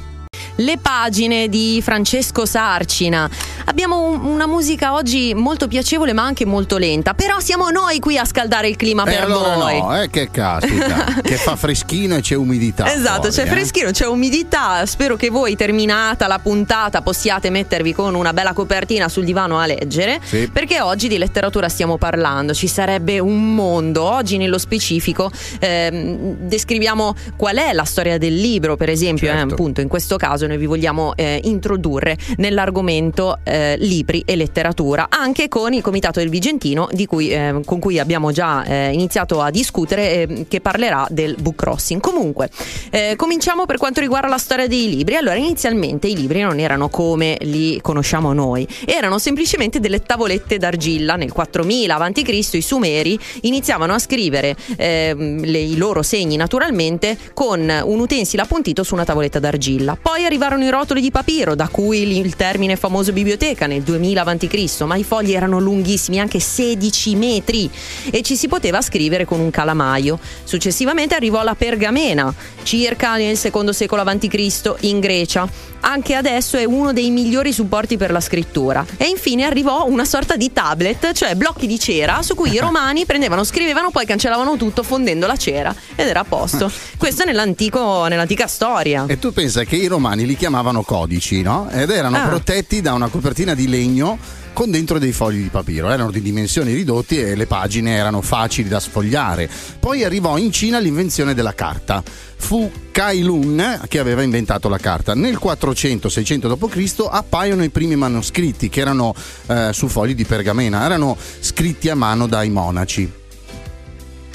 Le 0.56 0.78
pagine 0.82 1.48
di 1.50 1.82
Francesco 1.84 2.46
Sarcina. 2.46 3.30
Abbiamo 3.66 4.02
un- 4.02 4.26
una 4.26 4.48
musica 4.48 4.94
oggi 4.94 5.34
molto 5.34 5.68
piacevole 5.68 6.14
ma 6.14 6.24
anche 6.24 6.46
molto 6.46 6.78
lenta, 6.78 7.14
però 7.14 7.40
siamo 7.40 7.70
noi 7.70 8.00
qui 8.00 8.18
a 8.18 8.26
scaldare 8.26 8.68
il 8.70 8.76
clima 8.76 9.04
E 9.04 9.12
per 9.12 9.24
allora 9.24 9.56
voi. 9.56 9.80
no, 9.82 10.02
eh, 10.02 10.10
che 10.10 10.30
caspita, 10.32 11.20
che 11.24 11.36
fa 11.36 11.56
freschino 11.56 12.16
e 12.16 12.22
c'è 12.22 12.36
umidità. 12.36 12.92
Esatto, 12.94 13.32
fuori, 13.32 13.36
c'è 13.36 13.44
eh. 13.44 13.48
freschino, 13.48 13.92
c'è 13.92 14.06
umidità. 14.08 14.86
Spero 14.86 15.16
che 15.16 15.30
voi, 15.30 15.56
terminata 15.56 16.28
la 16.28 16.40
puntata, 16.40 17.02
possiate 17.02 17.50
mettervi 17.50 17.94
con 17.94 18.14
una 18.16 18.34
bella 18.34 18.54
copertina 18.54 19.10
sul 19.10 19.26
divano 19.26 19.60
a 19.60 19.66
leggere. 19.66 20.20
Sì. 20.24 20.50
Perché 20.52 20.82
oggi 20.82 21.08
di 21.08 21.18
letteratura 21.18 21.68
stiamo 21.70 21.98
parlando. 21.98 22.54
Ci 22.54 22.68
sarebbe 22.68 23.20
un 23.20 23.54
mondo. 23.56 24.04
Oggi, 24.04 24.38
nello 24.38 24.58
specifico, 24.58 25.32
ehm, 25.60 26.36
descriviamo 26.40 27.16
qual 27.36 27.58
è 27.58 27.74
la 27.74 27.84
storia 27.86 28.18
del 28.18 28.36
libro, 28.36 28.76
per 28.76 28.90
esempio. 28.90 29.28
Certo. 29.28 29.50
eh, 29.50 29.52
appunto, 29.52 29.82
in 29.82 29.88
questo 29.88 30.18
caso 30.18 30.25
noi 30.26 30.58
vi 30.58 30.66
vogliamo 30.66 31.14
eh, 31.16 31.40
introdurre 31.44 32.18
nell'argomento 32.38 33.40
eh, 33.44 33.76
libri 33.78 34.24
e 34.26 34.36
letteratura, 34.36 35.08
anche 35.10 35.48
con 35.48 35.74
il 35.74 35.82
Comitato 35.82 36.20
del 36.20 36.30
Vigentino, 36.30 36.88
di 36.92 37.06
cui, 37.06 37.30
eh, 37.30 37.62
con 37.66 37.80
cui 37.80 38.00
abbiamo 38.00 38.32
già 38.32 38.64
eh, 38.64 38.92
iniziato 38.92 39.42
a 39.42 39.52
discutere, 39.52 40.28
eh, 40.28 40.46
che 40.48 40.62
parlerà 40.62 41.06
del 41.10 41.36
book 41.40 41.56
crossing. 41.56 42.02
Comunque, 42.02 42.50
eh, 42.90 43.14
cominciamo 43.16 43.66
per 43.66 43.78
quanto 43.78 44.00
riguarda 44.00 44.28
la 44.28 44.38
storia 44.38 44.68
dei 44.68 44.90
libri. 44.90 45.16
Allora, 45.16 45.36
inizialmente 45.36 46.08
i 46.08 46.16
libri 46.16 46.42
non 46.42 46.60
erano 46.60 46.90
come 46.90 47.38
li 47.42 47.80
conosciamo 47.82 48.34
noi, 48.34 48.68
erano 48.86 49.20
semplicemente 49.20 49.80
delle 49.80 50.02
tavolette 50.02 50.58
d'argilla. 50.58 51.16
Nel 51.16 51.32
4000 51.32 51.96
a.C. 51.96 52.54
i 52.54 52.62
Sumeri 52.62 53.20
iniziavano 53.42 53.94
a 53.94 54.00
scrivere 54.00 54.56
ehm, 54.78 55.44
le- 55.44 55.60
i 55.60 55.78
loro 55.78 56.02
segni 56.02 56.36
naturalmente 56.36 57.18
con 57.34 57.60
un 57.60 58.00
utensile 58.00 58.42
appuntito 58.42 58.84
su 58.84 58.94
una 58.94 59.04
tavoletta 59.04 59.40
d'argilla. 59.40 59.98
Poi 60.08 60.24
arrivarono 60.24 60.64
i 60.64 60.70
rotoli 60.70 61.02
di 61.02 61.10
papiro, 61.10 61.56
da 61.56 61.68
cui 61.68 62.20
il 62.20 62.36
termine 62.36 62.76
famoso 62.76 63.12
biblioteca 63.12 63.66
nel 63.66 63.82
2000 63.82 64.22
a.C., 64.22 64.82
ma 64.82 64.96
i 64.98 65.04
fogli 65.04 65.34
erano 65.34 65.60
lunghissimi, 65.60 66.20
anche 66.20 66.40
16 66.40 67.16
metri, 67.16 67.68
e 68.12 68.22
ci 68.22 68.36
si 68.36 68.48
poteva 68.48 68.84
scrivere 68.84 69.26
con 69.26 69.40
un 69.40 69.50
calamaio. 69.50 70.20
Successivamente 70.44 71.16
arrivò 71.16 71.42
la 71.42 71.56
pergamena, 71.56 72.32
circa 72.62 73.16
nel 73.16 73.36
secondo 73.36 73.74
secolo 73.74 74.04
a.C. 74.04 74.76
in 74.82 75.00
Grecia. 75.00 75.74
Anche 75.88 76.16
adesso 76.16 76.58
è 76.58 76.64
uno 76.64 76.94
dei 76.94 77.12
migliori 77.12 77.52
supporti 77.52 77.98
per 77.98 78.12
la 78.12 78.20
scrittura. 78.20 78.84
E 78.98 79.06
infine 79.06 79.44
arrivò 79.44 79.86
una 79.86 80.06
sorta 80.06 80.36
di 80.36 80.52
tablet, 80.52 81.14
cioè 81.14 81.36
blocchi 81.36 81.68
di 81.68 81.78
cera, 81.78 82.22
su 82.22 82.34
cui 82.36 82.52
i 82.54 82.58
romani 82.60 83.06
prendevano, 83.06 83.44
scrivevano, 83.44 83.92
poi 83.92 84.06
cancellavano 84.06 84.56
tutto 84.56 84.82
fondendo 84.82 85.28
la 85.28 85.36
cera 85.36 85.76
ed 85.96 86.08
era 86.08 86.22
a 86.22 86.26
posto. 86.26 86.72
Questo 86.98 87.24
nell'antica 87.24 88.48
storia. 88.48 89.06
E 89.08 89.20
tu 89.20 89.32
pensa 89.32 89.64
che 89.64 89.76
i 89.76 89.86
romani 89.86 89.95
li 90.26 90.36
chiamavano 90.36 90.84
codici, 90.84 91.42
no? 91.42 91.70
Ed 91.72 91.90
erano 91.90 92.18
Ah. 92.18 92.28
protetti 92.28 92.82
da 92.82 92.94
una 92.94 93.08
copertina 93.08 93.54
di 93.54 93.68
legno 93.68 94.18
con 94.54 94.72
dentro 94.72 95.00
dei 95.00 95.12
fogli 95.12 95.42
di 95.42 95.50
papiro. 95.50 95.90
Erano 95.90 96.12
di 96.12 96.22
dimensioni 96.22 96.74
ridotti 96.74 97.20
e 97.20 97.36
le 97.36 97.46
pagine 97.46 97.92
erano 97.96 98.22
facili 98.22 98.70
da 98.70 98.80
sfogliare. 98.80 99.50
Poi 99.80 100.04
arrivò 100.04 100.38
in 100.38 100.52
Cina 100.52 100.80
l'invenzione 100.80 101.34
della 101.34 101.54
carta. 101.54 102.02
Fu 102.38 102.72
Kai 102.92 103.22
Lun 103.24 103.82
che 103.90 104.00
aveva 104.00 104.22
inventato 104.22 104.70
la 104.70 104.78
carta. 104.78 105.14
Nel 105.14 105.40
400-600 105.42 106.56
d.C. 106.56 107.08
appaiono 107.10 107.64
i 107.64 107.70
primi 107.70 107.96
manoscritti 107.96 108.70
che 108.70 108.80
erano 108.82 109.14
eh, 109.48 109.70
su 109.74 109.88
fogli 109.88 110.16
di 110.16 110.26
pergamena, 110.26 110.86
erano 110.86 111.18
scritti 111.40 111.90
a 111.90 111.96
mano 111.96 112.28
dai 112.28 112.50
monaci. 112.50 113.12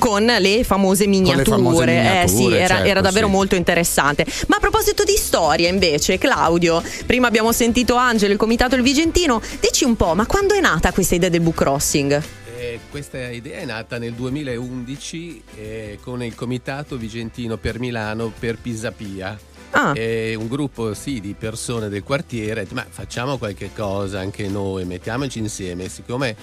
Con 0.00 0.24
le 0.24 0.64
famose 0.64 1.06
miniature. 1.06 1.44
le 1.44 1.50
famose 1.50 1.84
eh 1.84 2.26
sì, 2.26 2.34
miniature, 2.34 2.58
era, 2.58 2.74
certo, 2.74 2.88
era 2.88 3.00
davvero 3.02 3.26
sì. 3.26 3.32
molto 3.32 3.54
interessante. 3.54 4.26
Ma 4.48 4.56
a 4.56 4.58
proposito 4.58 5.04
di 5.04 5.14
storia, 5.16 5.68
invece, 5.68 6.16
Claudio, 6.18 6.82
prima 7.06 7.28
abbiamo 7.28 7.52
sentito 7.52 7.94
Angelo, 7.94 8.32
il 8.32 8.38
comitato 8.38 8.74
Il 8.74 8.82
Vigentino. 8.82 9.40
Dici 9.60 9.84
un 9.84 9.94
po', 9.94 10.14
ma 10.14 10.26
quando 10.26 10.54
è 10.54 10.60
nata 10.60 10.90
questa 10.90 11.14
idea 11.14 11.28
del 11.28 11.42
book 11.42 11.54
crossing? 11.54 12.22
Eh, 12.56 12.80
questa 12.90 13.30
idea 13.30 13.60
è 13.60 13.64
nata 13.66 13.98
nel 13.98 14.14
2011 14.14 15.42
eh, 15.56 15.98
con 16.02 16.22
il 16.24 16.34
comitato 16.34 16.96
vigentino 16.96 17.58
per 17.58 17.78
Milano 17.78 18.32
per 18.36 18.56
Pisapia. 18.56 19.38
Ah. 19.72 19.92
È 19.92 20.34
un 20.34 20.48
gruppo 20.48 20.94
sì, 20.94 21.20
di 21.20 21.34
persone 21.38 21.88
del 21.88 22.02
quartiere, 22.02 22.66
ma 22.72 22.84
facciamo 22.88 23.38
qualche 23.38 23.70
cosa 23.74 24.18
anche 24.18 24.48
noi, 24.48 24.84
mettiamoci 24.86 25.38
insieme. 25.38 25.88
Siccome 25.88 26.34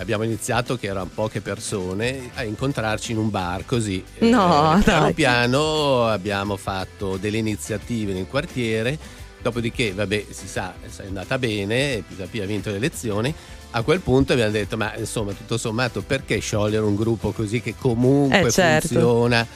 abbiamo 0.00 0.24
iniziato 0.24 0.76
che 0.76 0.86
erano 0.88 1.10
poche 1.14 1.40
persone 1.40 2.30
a 2.34 2.42
incontrarci 2.42 3.12
in 3.12 3.18
un 3.18 3.30
bar 3.30 3.64
così. 3.66 4.02
No, 4.20 4.78
Eh, 4.78 4.82
piano 4.82 5.12
piano 5.12 6.06
abbiamo 6.06 6.56
fatto 6.56 7.16
delle 7.16 7.36
iniziative 7.38 8.12
nel 8.12 8.26
quartiere, 8.26 8.98
dopodiché 9.42 9.92
vabbè 9.92 10.24
si 10.30 10.48
sa 10.48 10.74
è 10.96 11.06
andata 11.06 11.38
bene, 11.38 12.02
Pisapia 12.06 12.44
ha 12.44 12.46
vinto 12.46 12.70
le 12.70 12.76
elezioni. 12.76 13.34
A 13.72 13.82
quel 13.82 14.00
punto 14.00 14.32
abbiamo 14.32 14.50
detto, 14.50 14.76
ma 14.76 14.92
insomma, 14.96 15.32
tutto 15.32 15.56
sommato, 15.56 16.02
perché 16.02 16.40
sciogliere 16.40 16.84
un 16.84 16.96
gruppo 16.96 17.30
così 17.30 17.60
che 17.60 17.76
comunque 17.78 18.48
Eh, 18.48 18.50
certo. 18.50 18.88
funziona? 18.88 19.46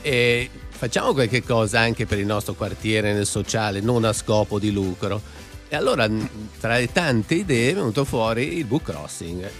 E 0.00 0.48
facciamo 0.70 1.12
qualche 1.12 1.42
cosa 1.42 1.80
anche 1.80 2.06
per 2.06 2.18
il 2.18 2.24
nostro 2.24 2.54
quartiere 2.54 3.12
nel 3.12 3.26
sociale, 3.26 3.80
non 3.80 4.04
a 4.04 4.14
scopo 4.14 4.58
di 4.58 4.70
lucro. 4.70 5.20
E 5.68 5.76
allora, 5.76 6.08
tra 6.60 6.78
le 6.78 6.90
tante 6.90 7.34
idee, 7.34 7.72
è 7.72 7.74
venuto 7.74 8.06
fuori 8.06 8.56
il 8.56 8.64
book 8.64 8.84
crossing. 8.84 9.50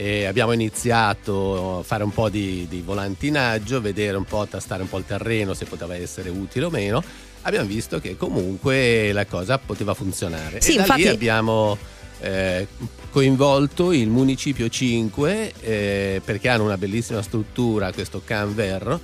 E 0.00 0.24
abbiamo 0.24 0.52
iniziato 0.52 1.80
a 1.80 1.82
fare 1.82 2.04
un 2.04 2.10
po' 2.10 2.30
di, 2.30 2.66
di 2.70 2.80
volantinaggio, 2.80 3.82
vedere 3.82 4.16
un 4.16 4.24
po', 4.24 4.46
tastare 4.46 4.80
un 4.80 4.88
po' 4.88 4.96
il 4.96 5.04
terreno, 5.04 5.52
se 5.52 5.66
poteva 5.66 5.94
essere 5.94 6.30
utile 6.30 6.64
o 6.64 6.70
meno. 6.70 7.04
Abbiamo 7.42 7.66
visto 7.66 8.00
che 8.00 8.16
comunque 8.16 9.12
la 9.12 9.26
cosa 9.26 9.58
poteva 9.58 9.92
funzionare. 9.92 10.62
Sì, 10.62 10.72
e 10.72 10.74
da 10.76 10.80
infatti- 10.80 11.02
lì 11.02 11.08
abbiamo 11.08 11.76
eh, 12.20 12.66
coinvolto 13.10 13.92
il 13.92 14.08
Municipio 14.08 14.70
5 14.70 15.52
eh, 15.60 16.22
perché 16.24 16.48
hanno 16.48 16.64
una 16.64 16.78
bellissima 16.78 17.20
struttura, 17.20 17.92
questo 17.92 18.22
Can 18.24 18.54
Verro, 18.54 18.98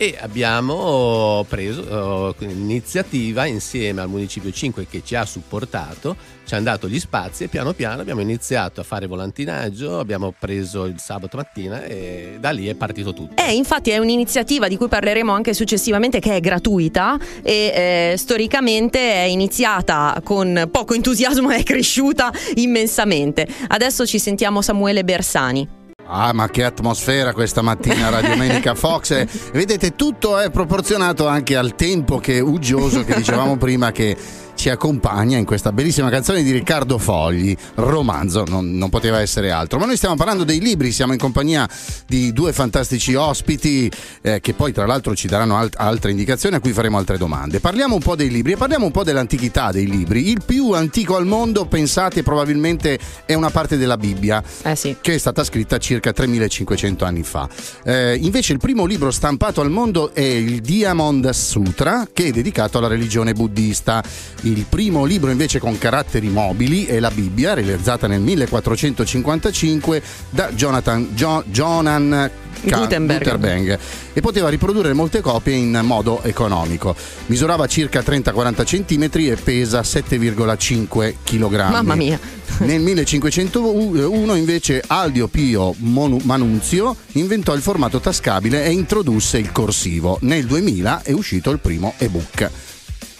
e 0.00 0.16
abbiamo 0.20 1.44
preso 1.48 2.34
eh, 2.38 2.46
l'iniziativa 2.46 3.46
insieme 3.46 4.00
al 4.00 4.08
Municipio 4.08 4.52
5 4.52 4.86
che 4.86 5.02
ci 5.04 5.16
ha 5.16 5.24
supportato, 5.24 6.16
ci 6.46 6.54
hanno 6.54 6.64
dato 6.64 6.88
gli 6.88 7.00
spazi 7.00 7.44
e 7.44 7.48
piano 7.48 7.72
piano 7.72 8.00
abbiamo 8.00 8.20
iniziato 8.20 8.80
a 8.80 8.84
fare 8.84 9.08
volantinaggio, 9.08 9.98
abbiamo 9.98 10.32
preso 10.38 10.84
il 10.84 11.00
sabato 11.00 11.36
mattina 11.36 11.84
e 11.84 12.36
da 12.38 12.50
lì 12.50 12.68
è 12.68 12.74
partito 12.76 13.12
tutto. 13.12 13.42
Eh, 13.42 13.52
infatti 13.54 13.90
è 13.90 13.98
un'iniziativa 13.98 14.68
di 14.68 14.76
cui 14.76 14.86
parleremo 14.86 15.32
anche 15.32 15.52
successivamente 15.52 16.20
che 16.20 16.36
è 16.36 16.40
gratuita 16.40 17.18
e 17.42 18.12
eh, 18.12 18.16
storicamente 18.16 19.00
è 19.00 19.24
iniziata 19.24 20.20
con 20.22 20.68
poco 20.70 20.94
entusiasmo 20.94 21.50
e 21.50 21.58
è 21.58 21.62
cresciuta 21.64 22.32
immensamente. 22.54 23.48
Adesso 23.66 24.06
ci 24.06 24.20
sentiamo 24.20 24.62
Samuele 24.62 25.02
Bersani. 25.02 25.77
Ah, 26.10 26.32
ma 26.32 26.48
che 26.48 26.64
atmosfera 26.64 27.34
questa 27.34 27.60
mattina 27.60 28.08
Radio 28.08 28.30
Domenica 28.30 28.74
Fox. 28.74 29.10
Eh, 29.10 29.28
Vedete, 29.52 29.94
tutto 29.94 30.38
è 30.38 30.50
proporzionato 30.50 31.26
anche 31.28 31.54
al 31.54 31.74
tempo 31.74 32.16
che 32.16 32.40
uggioso 32.40 33.04
che 33.04 33.14
dicevamo 33.14 33.56
prima 33.58 33.92
che 33.92 34.16
ci 34.58 34.70
accompagna 34.70 35.38
in 35.38 35.44
questa 35.44 35.70
bellissima 35.70 36.10
canzone 36.10 36.42
di 36.42 36.50
Riccardo 36.50 36.98
Fogli, 36.98 37.56
romanzo, 37.76 38.42
non, 38.48 38.76
non 38.76 38.90
poteva 38.90 39.20
essere 39.20 39.52
altro. 39.52 39.78
Ma 39.78 39.86
noi 39.86 39.96
stiamo 39.96 40.16
parlando 40.16 40.42
dei 40.42 40.58
libri, 40.58 40.90
siamo 40.90 41.12
in 41.12 41.18
compagnia 41.20 41.68
di 42.08 42.32
due 42.32 42.52
fantastici 42.52 43.14
ospiti 43.14 43.88
eh, 44.20 44.40
che 44.40 44.54
poi 44.54 44.72
tra 44.72 44.84
l'altro 44.84 45.14
ci 45.14 45.28
daranno 45.28 45.56
alt- 45.56 45.76
altre 45.78 46.10
indicazioni 46.10 46.56
a 46.56 46.60
cui 46.60 46.72
faremo 46.72 46.98
altre 46.98 47.18
domande. 47.18 47.60
Parliamo 47.60 47.94
un 47.94 48.00
po' 48.00 48.16
dei 48.16 48.30
libri 48.30 48.52
e 48.52 48.56
parliamo 48.56 48.86
un 48.86 48.90
po' 48.90 49.04
dell'antichità 49.04 49.70
dei 49.70 49.88
libri. 49.88 50.28
Il 50.28 50.42
più 50.44 50.72
antico 50.72 51.14
al 51.14 51.24
mondo, 51.24 51.66
pensate, 51.66 52.24
probabilmente 52.24 52.98
è 53.26 53.34
una 53.34 53.50
parte 53.50 53.76
della 53.76 53.96
Bibbia 53.96 54.42
Eh 54.62 54.74
sì. 54.74 54.96
che 55.00 55.14
è 55.14 55.18
stata 55.18 55.44
scritta 55.44 55.78
circa 55.78 56.12
3500 56.12 57.04
anni 57.04 57.22
fa. 57.22 57.48
Eh, 57.84 58.18
invece 58.20 58.54
il 58.54 58.58
primo 58.58 58.86
libro 58.86 59.12
stampato 59.12 59.60
al 59.60 59.70
mondo 59.70 60.12
è 60.12 60.20
il 60.20 60.60
Diamond 60.62 61.30
Sutra, 61.30 62.08
che 62.12 62.26
è 62.26 62.30
dedicato 62.32 62.78
alla 62.78 62.88
religione 62.88 63.34
buddista. 63.34 64.02
Il 64.48 64.64
primo 64.66 65.04
libro 65.04 65.30
invece 65.30 65.58
con 65.58 65.76
caratteri 65.76 66.28
mobili 66.30 66.86
è 66.86 66.98
la 67.00 67.10
Bibbia, 67.10 67.52
realizzata 67.52 68.06
nel 68.06 68.22
1455 68.22 70.02
da 70.30 70.50
Jonathan 70.52 71.10
Jo- 71.14 71.44
Jonan 71.50 72.30
Gutenberg. 72.62 73.22
Gutenberg 73.22 73.78
e 74.14 74.20
poteva 74.22 74.48
riprodurre 74.48 74.94
molte 74.94 75.20
copie 75.20 75.52
in 75.54 75.78
modo 75.82 76.22
economico. 76.22 76.96
Misurava 77.26 77.66
circa 77.66 78.00
30-40 78.00 78.64
cm 78.64 79.10
e 79.30 79.36
pesa 79.36 79.82
7,5 79.82 81.14
kg. 81.22 81.68
Mamma 81.70 81.94
mia. 81.94 82.18
Nel 82.60 82.80
1501 82.80 84.34
invece 84.34 84.82
Aldio 84.86 85.28
Pio 85.28 85.74
Monu- 85.80 86.22
Manunzio 86.22 86.96
inventò 87.12 87.54
il 87.54 87.60
formato 87.60 88.00
tascabile 88.00 88.64
e 88.64 88.70
introdusse 88.70 89.36
il 89.36 89.52
corsivo. 89.52 90.16
Nel 90.22 90.46
2000 90.46 91.02
è 91.02 91.12
uscito 91.12 91.50
il 91.50 91.58
primo 91.58 91.92
ebook. 91.98 92.50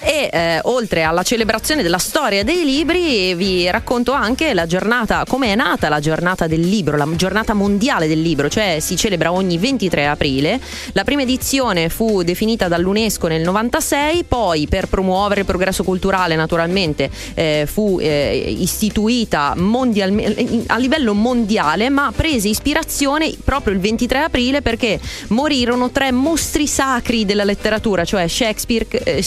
E 0.00 0.30
eh, 0.32 0.60
oltre 0.62 1.02
alla 1.02 1.24
celebrazione 1.24 1.82
della 1.82 1.98
storia 1.98 2.44
dei 2.44 2.64
libri, 2.64 3.34
vi 3.34 3.68
racconto 3.68 4.12
anche 4.12 4.54
la 4.54 4.64
giornata, 4.64 5.24
come 5.26 5.52
è 5.52 5.54
nata 5.56 5.88
la 5.88 5.98
giornata 5.98 6.46
del 6.46 6.60
libro, 6.60 6.96
la 6.96 7.08
giornata 7.16 7.52
mondiale 7.52 8.06
del 8.06 8.22
libro, 8.22 8.48
cioè 8.48 8.78
si 8.80 8.96
celebra 8.96 9.32
ogni 9.32 9.58
23 9.58 10.06
aprile. 10.06 10.60
La 10.92 11.02
prima 11.02 11.22
edizione 11.22 11.88
fu 11.88 12.22
definita 12.22 12.68
dall'UNESCO 12.68 13.26
nel 13.26 13.42
96, 13.42 14.22
poi 14.22 14.68
per 14.68 14.86
promuovere 14.86 15.40
il 15.40 15.46
progresso 15.46 15.82
culturale 15.82 16.36
naturalmente 16.36 17.10
eh, 17.34 17.64
fu 17.66 17.98
eh, 18.00 18.54
istituita 18.56 19.54
mondialme- 19.56 20.64
a 20.68 20.78
livello 20.78 21.12
mondiale, 21.12 21.88
ma 21.90 22.12
prese 22.14 22.48
ispirazione 22.48 23.34
proprio 23.44 23.74
il 23.74 23.80
23 23.80 24.18
aprile 24.20 24.62
perché 24.62 25.00
morirono 25.28 25.90
tre 25.90 26.12
mostri 26.12 26.68
sacri 26.68 27.24
della 27.24 27.44
letteratura, 27.44 28.04
cioè 28.04 28.28
Shakespeare, 28.28 28.86
eh, 28.88 29.22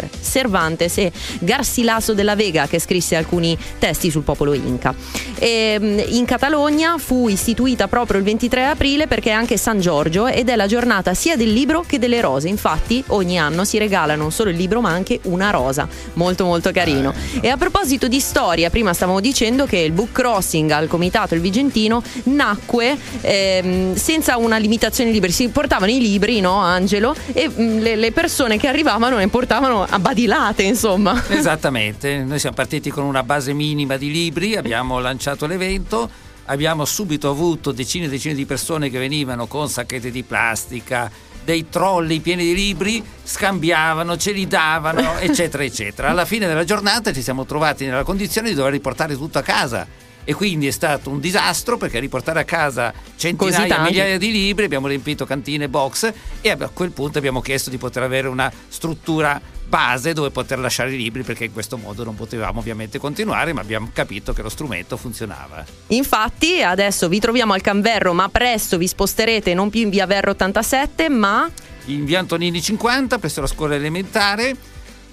Shakespeare, 0.00 0.08
Cervantes 0.22 0.98
e 0.98 1.12
Garcilaso 1.40 2.14
della 2.14 2.34
Vega 2.34 2.66
che 2.66 2.78
scrisse 2.78 3.16
alcuni 3.16 3.56
testi 3.78 4.10
sul 4.10 4.22
popolo 4.22 4.54
inca. 4.54 4.94
E, 5.38 5.78
mh, 5.78 6.14
in 6.14 6.24
Catalogna 6.24 6.96
fu 6.98 7.28
istituita 7.28 7.88
proprio 7.88 8.18
il 8.18 8.24
23 8.24 8.66
aprile 8.66 9.06
perché 9.06 9.30
è 9.30 9.32
anche 9.32 9.56
San 9.56 9.80
Giorgio 9.80 10.26
ed 10.26 10.48
è 10.48 10.56
la 10.56 10.66
giornata 10.66 11.14
sia 11.14 11.36
del 11.36 11.52
libro 11.52 11.84
che 11.86 11.98
delle 11.98 12.20
rose. 12.20 12.48
Infatti 12.48 13.02
ogni 13.08 13.38
anno 13.38 13.64
si 13.64 13.78
regala 13.78 14.14
non 14.14 14.32
solo 14.32 14.50
il 14.50 14.56
libro 14.56 14.80
ma 14.80 14.90
anche 14.90 15.20
una 15.24 15.50
rosa. 15.50 15.88
Molto 16.14 16.44
molto 16.44 16.70
carino. 16.72 17.12
E 17.40 17.48
a 17.48 17.56
proposito 17.56 18.08
di 18.08 18.20
storia, 18.20 18.70
prima 18.70 18.92
stavamo 18.92 19.20
dicendo 19.20 19.66
che 19.66 19.78
il 19.78 19.92
book 19.92 20.12
crossing 20.12 20.70
al 20.70 20.88
comitato 20.88 21.34
Il 21.34 21.40
Vigentino 21.40 22.02
nacque 22.24 22.96
ehm, 23.20 23.94
senza 23.94 24.36
una 24.36 24.56
limitazione 24.56 25.10
di 25.10 25.14
libri. 25.16 25.32
Si 25.32 25.48
portavano 25.48 25.90
i 25.90 26.00
libri, 26.00 26.40
no 26.40 26.58
Angelo? 26.58 27.14
E 27.32 27.48
mh, 27.48 27.78
le, 27.78 27.96
le 27.96 28.12
persone 28.12 28.58
che 28.58 28.68
arrivavano 28.68 29.16
ne 29.16 29.28
portavano 29.28 29.86
a 29.90 29.98
badilate, 29.98 30.62
insomma. 30.62 31.22
Esattamente, 31.28 32.18
noi 32.18 32.38
siamo 32.38 32.54
partiti 32.54 32.90
con 32.90 33.04
una 33.04 33.22
base 33.22 33.52
minima 33.52 33.96
di 33.96 34.10
libri, 34.10 34.56
abbiamo 34.56 35.00
lanciato 35.00 35.46
l'evento, 35.46 36.08
abbiamo 36.44 36.84
subito 36.84 37.28
avuto 37.28 37.72
decine 37.72 38.06
e 38.06 38.08
decine 38.08 38.34
di 38.34 38.46
persone 38.46 38.88
che 38.88 38.98
venivano 38.98 39.46
con 39.46 39.68
sacchette 39.68 40.12
di 40.12 40.22
plastica, 40.22 41.10
dei 41.42 41.68
trolli 41.68 42.20
pieni 42.20 42.44
di 42.44 42.54
libri, 42.54 43.04
scambiavano, 43.22 44.16
ce 44.16 44.30
li 44.30 44.46
davano, 44.46 45.18
eccetera, 45.18 45.64
eccetera. 45.64 46.08
Alla 46.10 46.24
fine 46.24 46.46
della 46.46 46.64
giornata 46.64 47.12
ci 47.12 47.22
siamo 47.22 47.44
trovati 47.44 47.84
nella 47.84 48.04
condizione 48.04 48.50
di 48.50 48.54
dover 48.54 48.72
riportare 48.72 49.16
tutto 49.16 49.38
a 49.38 49.42
casa. 49.42 49.86
E 50.22 50.34
quindi 50.34 50.66
è 50.66 50.70
stato 50.70 51.10
un 51.10 51.18
disastro 51.18 51.78
perché 51.78 51.98
riportare 51.98 52.40
a 52.40 52.44
casa 52.44 52.92
centinaia, 53.16 53.80
migliaia 53.80 54.18
di 54.18 54.30
libri, 54.30 54.66
abbiamo 54.66 54.86
riempito 54.86 55.24
cantine 55.24 55.66
box 55.68 56.12
e 56.42 56.50
a 56.50 56.68
quel 56.72 56.92
punto 56.92 57.18
abbiamo 57.18 57.40
chiesto 57.40 57.70
di 57.70 57.78
poter 57.78 58.02
avere 58.02 58.28
una 58.28 58.52
struttura 58.68 59.40
base 59.70 60.12
dove 60.12 60.30
poter 60.30 60.58
lasciare 60.58 60.92
i 60.92 60.96
libri 60.96 61.22
perché 61.22 61.44
in 61.44 61.52
questo 61.52 61.78
modo 61.78 62.04
non 62.04 62.16
potevamo 62.16 62.58
ovviamente 62.58 62.98
continuare 62.98 63.52
ma 63.52 63.60
abbiamo 63.60 63.88
capito 63.94 64.32
che 64.34 64.42
lo 64.42 64.50
strumento 64.50 64.96
funzionava. 64.98 65.64
Infatti 65.86 66.62
adesso 66.62 67.08
vi 67.08 67.20
troviamo 67.20 67.54
al 67.54 67.62
Canverro, 67.62 68.12
ma 68.12 68.28
presto 68.28 68.76
vi 68.76 68.88
sposterete 68.88 69.54
non 69.54 69.70
più 69.70 69.82
in 69.82 69.90
via 69.90 70.06
Verro 70.06 70.32
87, 70.32 71.08
ma 71.08 71.48
In 71.86 72.04
via 72.04 72.18
Antonini 72.18 72.60
50 72.60 73.18
presso 73.18 73.40
la 73.40 73.46
scuola 73.46 73.76
elementare, 73.76 74.54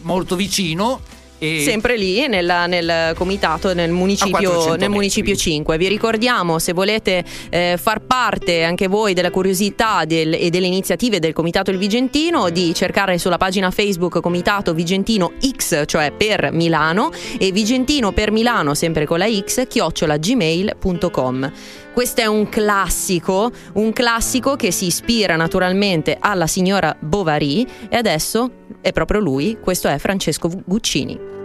molto 0.01 0.35
vicino 0.35 1.01
E 1.39 1.61
Sempre 1.63 1.97
lì 1.97 2.27
nella- 2.27 2.65
nel 2.65 3.13
comitato, 3.15 3.73
nel 3.73 3.91
municipio, 3.91 4.31
400 4.31 4.75
nel 4.77 4.89
municipio 4.89 5.31
metri. 5.33 5.51
5. 5.51 5.77
Vi 5.77 5.87
ricordiamo, 5.87 6.57
se 6.57 6.73
volete 6.73 7.23
eh, 7.49 7.77
far 7.79 7.99
parte 8.01 8.63
anche 8.63 8.87
voi 8.87 9.13
della 9.13 9.29
curiosità 9.29 10.03
del- 10.05 10.33
e 10.33 10.49
delle 10.49 10.65
iniziative 10.65 11.19
del 11.19 11.33
Comitato 11.33 11.69
Il 11.69 11.77
Vigentino, 11.77 12.49
di 12.49 12.73
cercare 12.73 13.17
sulla 13.19 13.37
pagina 13.37 13.69
Facebook 13.69 14.19
Comitato 14.19 14.73
Vigentino 14.73 15.33
X, 15.39 15.83
cioè 15.85 16.11
per 16.11 16.49
Milano, 16.53 17.11
e 17.37 17.51
Vigentino 17.51 18.11
per 18.11 18.31
Milano, 18.31 18.73
sempre 18.73 19.05
con 19.05 19.19
la 19.19 19.27
X, 19.29 19.67
chiocciola 19.67 20.17
gmail.com. 20.17 21.51
Questo 21.93 22.21
è 22.21 22.25
un 22.27 22.47
classico, 22.49 23.51
un 23.73 23.91
classico 23.91 24.55
che 24.55 24.69
si 24.71 24.85
ispira 24.85 25.35
naturalmente 25.35 26.15
alla 26.19 26.45
signora 26.45 26.95
Bovary 26.99 27.65
e 27.89 27.95
adesso 27.97 28.51
è 28.87 28.93
proprio 28.93 29.19
lui, 29.19 29.57
questo 29.59 29.89
è 29.89 29.97
Francesco 29.97 30.49
Guccini. 30.65 31.36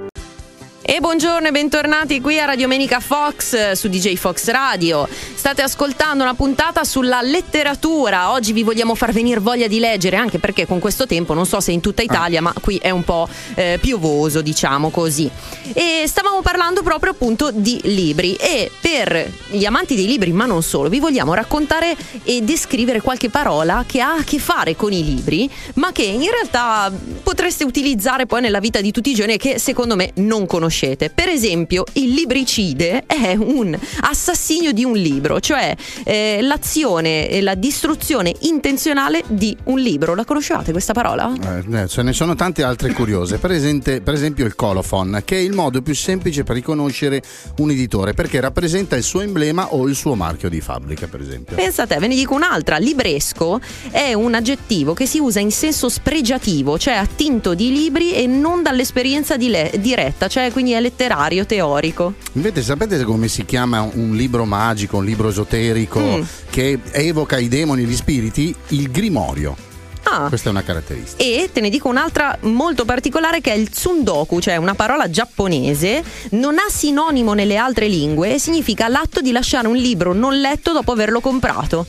E 0.85 0.99
buongiorno 0.99 1.47
e 1.47 1.53
bentornati 1.53 2.21
qui 2.21 2.41
a 2.41 2.45
Radio 2.45 2.67
Menica 2.67 2.99
Fox 2.99 3.53
eh, 3.53 3.77
su 3.77 3.87
DJ 3.87 4.17
Fox 4.17 4.49
Radio. 4.49 5.09
State 5.09 5.63
ascoltando 5.63 6.25
una 6.25 6.35
puntata 6.35 6.83
sulla 6.83 7.23
letteratura. 7.23 8.33
Oggi 8.33 8.53
vi 8.53 8.65
vogliamo 8.65 8.97
far 8.97 9.13
venire 9.13 9.39
voglia 9.39 9.69
di 9.69 9.79
leggere, 9.79 10.17
anche 10.17 10.41
perché 10.41 10.67
con 10.67 10.81
questo 10.81 11.07
tempo, 11.07 11.35
non 11.35 11.47
so 11.47 11.61
se 11.61 11.71
in 11.71 11.81
tutta 11.81 12.03
Italia, 12.03 12.43
ma 12.43 12.53
qui 12.61 12.79
è 12.79 12.91
un 12.91 13.05
po' 13.05 13.29
eh, 13.55 13.79
piovoso, 13.81 14.43
diciamo 14.43 14.91
così. 14.91 15.31
E 15.73 16.03
stavamo 16.05 16.43
parlando 16.43 16.83
proprio 16.83 17.13
appunto 17.13 17.53
di 17.53 17.81
libri 17.85 18.35
e 18.35 18.69
per 18.81 19.31
gli 19.51 19.65
amanti 19.65 19.95
dei 19.95 20.07
libri, 20.07 20.33
ma 20.33 20.47
non 20.47 20.65
solo, 20.65 20.89
vi 20.89 20.99
vogliamo 20.99 21.33
raccontare 21.33 21.97
e 22.25 22.43
descrivere 22.43 23.01
qualche 23.01 23.31
parola 23.31 23.85
che 23.87 24.01
ha 24.01 24.15
a 24.15 24.25
che 24.25 24.41
fare 24.41 24.75
con 24.75 24.93
i 24.93 25.05
libri, 25.05 25.49
ma 25.75 25.93
che 25.93 26.03
in 26.03 26.29
realtà 26.29 26.93
potreste 27.23 27.63
utilizzare 27.63 28.27
poi 28.27 28.41
nella 28.41 28.59
vita 28.59 28.81
di 28.81 28.91
tutti 28.91 29.11
i 29.11 29.15
giorni 29.15 29.35
e 29.35 29.39
che 29.39 29.61
secondo 29.61 29.95
me 29.95 30.11
non 30.17 30.45
conoscete. 30.45 30.72
Per 30.73 31.29
esempio, 31.29 31.85
il 31.95 32.13
libricide 32.13 33.05
è 33.07 33.35
un 33.35 33.79
assassinio 34.01 34.73
di 34.73 34.85
un 34.85 34.95
libro, 34.95 35.39
cioè 35.39 35.75
eh, 36.05 36.39
l'azione 36.41 37.29
e 37.29 37.41
la 37.43 37.55
distruzione 37.55 38.35
intenzionale 38.41 39.23
di 39.29 39.57
un 39.65 39.79
libro. 39.79 40.15
La 40.15 40.25
conoscevate 40.25 40.73
questa 40.73 40.93
parola? 40.93 41.33
Eh, 41.33 41.89
ce 41.89 42.03
ne 42.03 42.13
sono 42.13 42.35
tante 42.35 42.63
altre 42.63 42.93
curiose, 42.93 43.39
per, 43.39 43.53
esente- 43.53 44.01
per 44.01 44.15
esempio 44.15 44.47
il 44.47 44.55
colophon, 44.55 45.23
che 45.25 45.37
è 45.37 45.41
il 45.41 45.53
modo 45.53 45.83
più 45.83 45.95
semplice 45.95 46.43
per 46.43 46.57
riconoscere 46.57 47.23
un 47.59 47.71
editore, 47.71 48.15
perché 48.15 48.41
rappresenta 48.41 48.97
il 48.97 49.03
suo 49.03 49.21
emblema 49.21 49.75
o 49.75 49.87
il 49.89 49.95
suo 49.95 50.15
marchio 50.15 50.49
di 50.49 50.61
fabbrica, 50.61 51.07
per 51.07 51.21
esempio. 51.21 51.57
Pensa 51.57 51.83
a 51.83 51.87
te, 51.87 51.99
ve 51.99 52.07
ne 52.07 52.15
dico 52.15 52.35
un'altra. 52.35 52.79
Libresco 52.79 53.61
è 53.91 54.15
un 54.15 54.35
aggettivo 54.35 54.95
che 54.95 55.07
si 55.07 55.19
usa 55.19 55.41
in 55.41 55.51
senso 55.51 55.89
spregiativo, 55.89 56.79
cioè 56.79 56.95
attinto 56.95 57.55
di 57.55 57.73
libri 57.73 58.15
e 58.15 58.27
non 58.27 58.63
dall'esperienza 58.63 59.37
di 59.37 59.49
le- 59.49 59.73
diretta, 59.79 60.29
cioè 60.29 60.51
quindi 60.53 60.62
è 60.71 60.81
letterario, 60.81 61.45
teorico. 61.45 62.15
Invece 62.35 62.63
sapete 62.63 63.03
come 63.03 63.27
si 63.27 63.45
chiama 63.45 63.81
un 63.83 64.15
libro 64.15 64.45
magico, 64.45 64.99
un 64.99 65.05
libro 65.05 65.29
esoterico 65.31 65.99
Mm. 66.01 66.23
che 66.51 66.79
evoca 66.93 67.39
i 67.39 67.49
demoni 67.49 67.83
e 67.83 67.87
gli 67.87 67.97
spiriti? 67.97 68.55
Il 68.69 68.91
grimorio. 68.93 69.57
Ah. 70.05 70.27
Questa 70.29 70.49
è 70.49 70.51
una 70.51 70.63
caratteristica. 70.63 71.23
E 71.23 71.49
te 71.53 71.61
ne 71.61 71.71
dico 71.71 71.89
un'altra 71.89 72.37
molto 72.43 72.85
particolare 72.85 73.41
che 73.41 73.53
è 73.53 73.57
il 73.57 73.69
tsundoku, 73.71 74.41
cioè 74.41 74.57
una 74.57 74.75
parola 74.75 75.09
giapponese, 75.09 76.03
non 76.31 76.59
ha 76.59 76.69
sinonimo 76.69 77.33
nelle 77.35 77.57
altre 77.57 77.89
lingue 77.89 78.35
e 78.35 78.39
significa 78.39 78.89
l'atto 78.89 79.21
di 79.21 79.33
lasciare 79.33 79.69
un 79.69 79.77
libro 79.77 80.13
non 80.13 80.39
letto 80.41 80.73
dopo 80.73 80.93
averlo 80.93 81.21
comprato. 81.21 81.87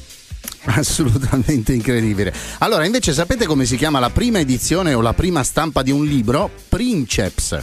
Assolutamente 0.66 1.74
incredibile. 1.74 2.34
Allora, 2.60 2.86
invece, 2.86 3.12
sapete 3.14 3.46
come 3.46 3.66
si 3.66 3.76
chiama 3.76 4.00
la 4.00 4.10
prima 4.12 4.40
edizione 4.40 4.94
o 4.94 5.02
la 5.02 5.14
prima 5.14 5.44
stampa 5.44 5.82
di 5.82 5.92
un 5.92 6.06
libro? 6.06 6.50
Princeps. 6.70 7.62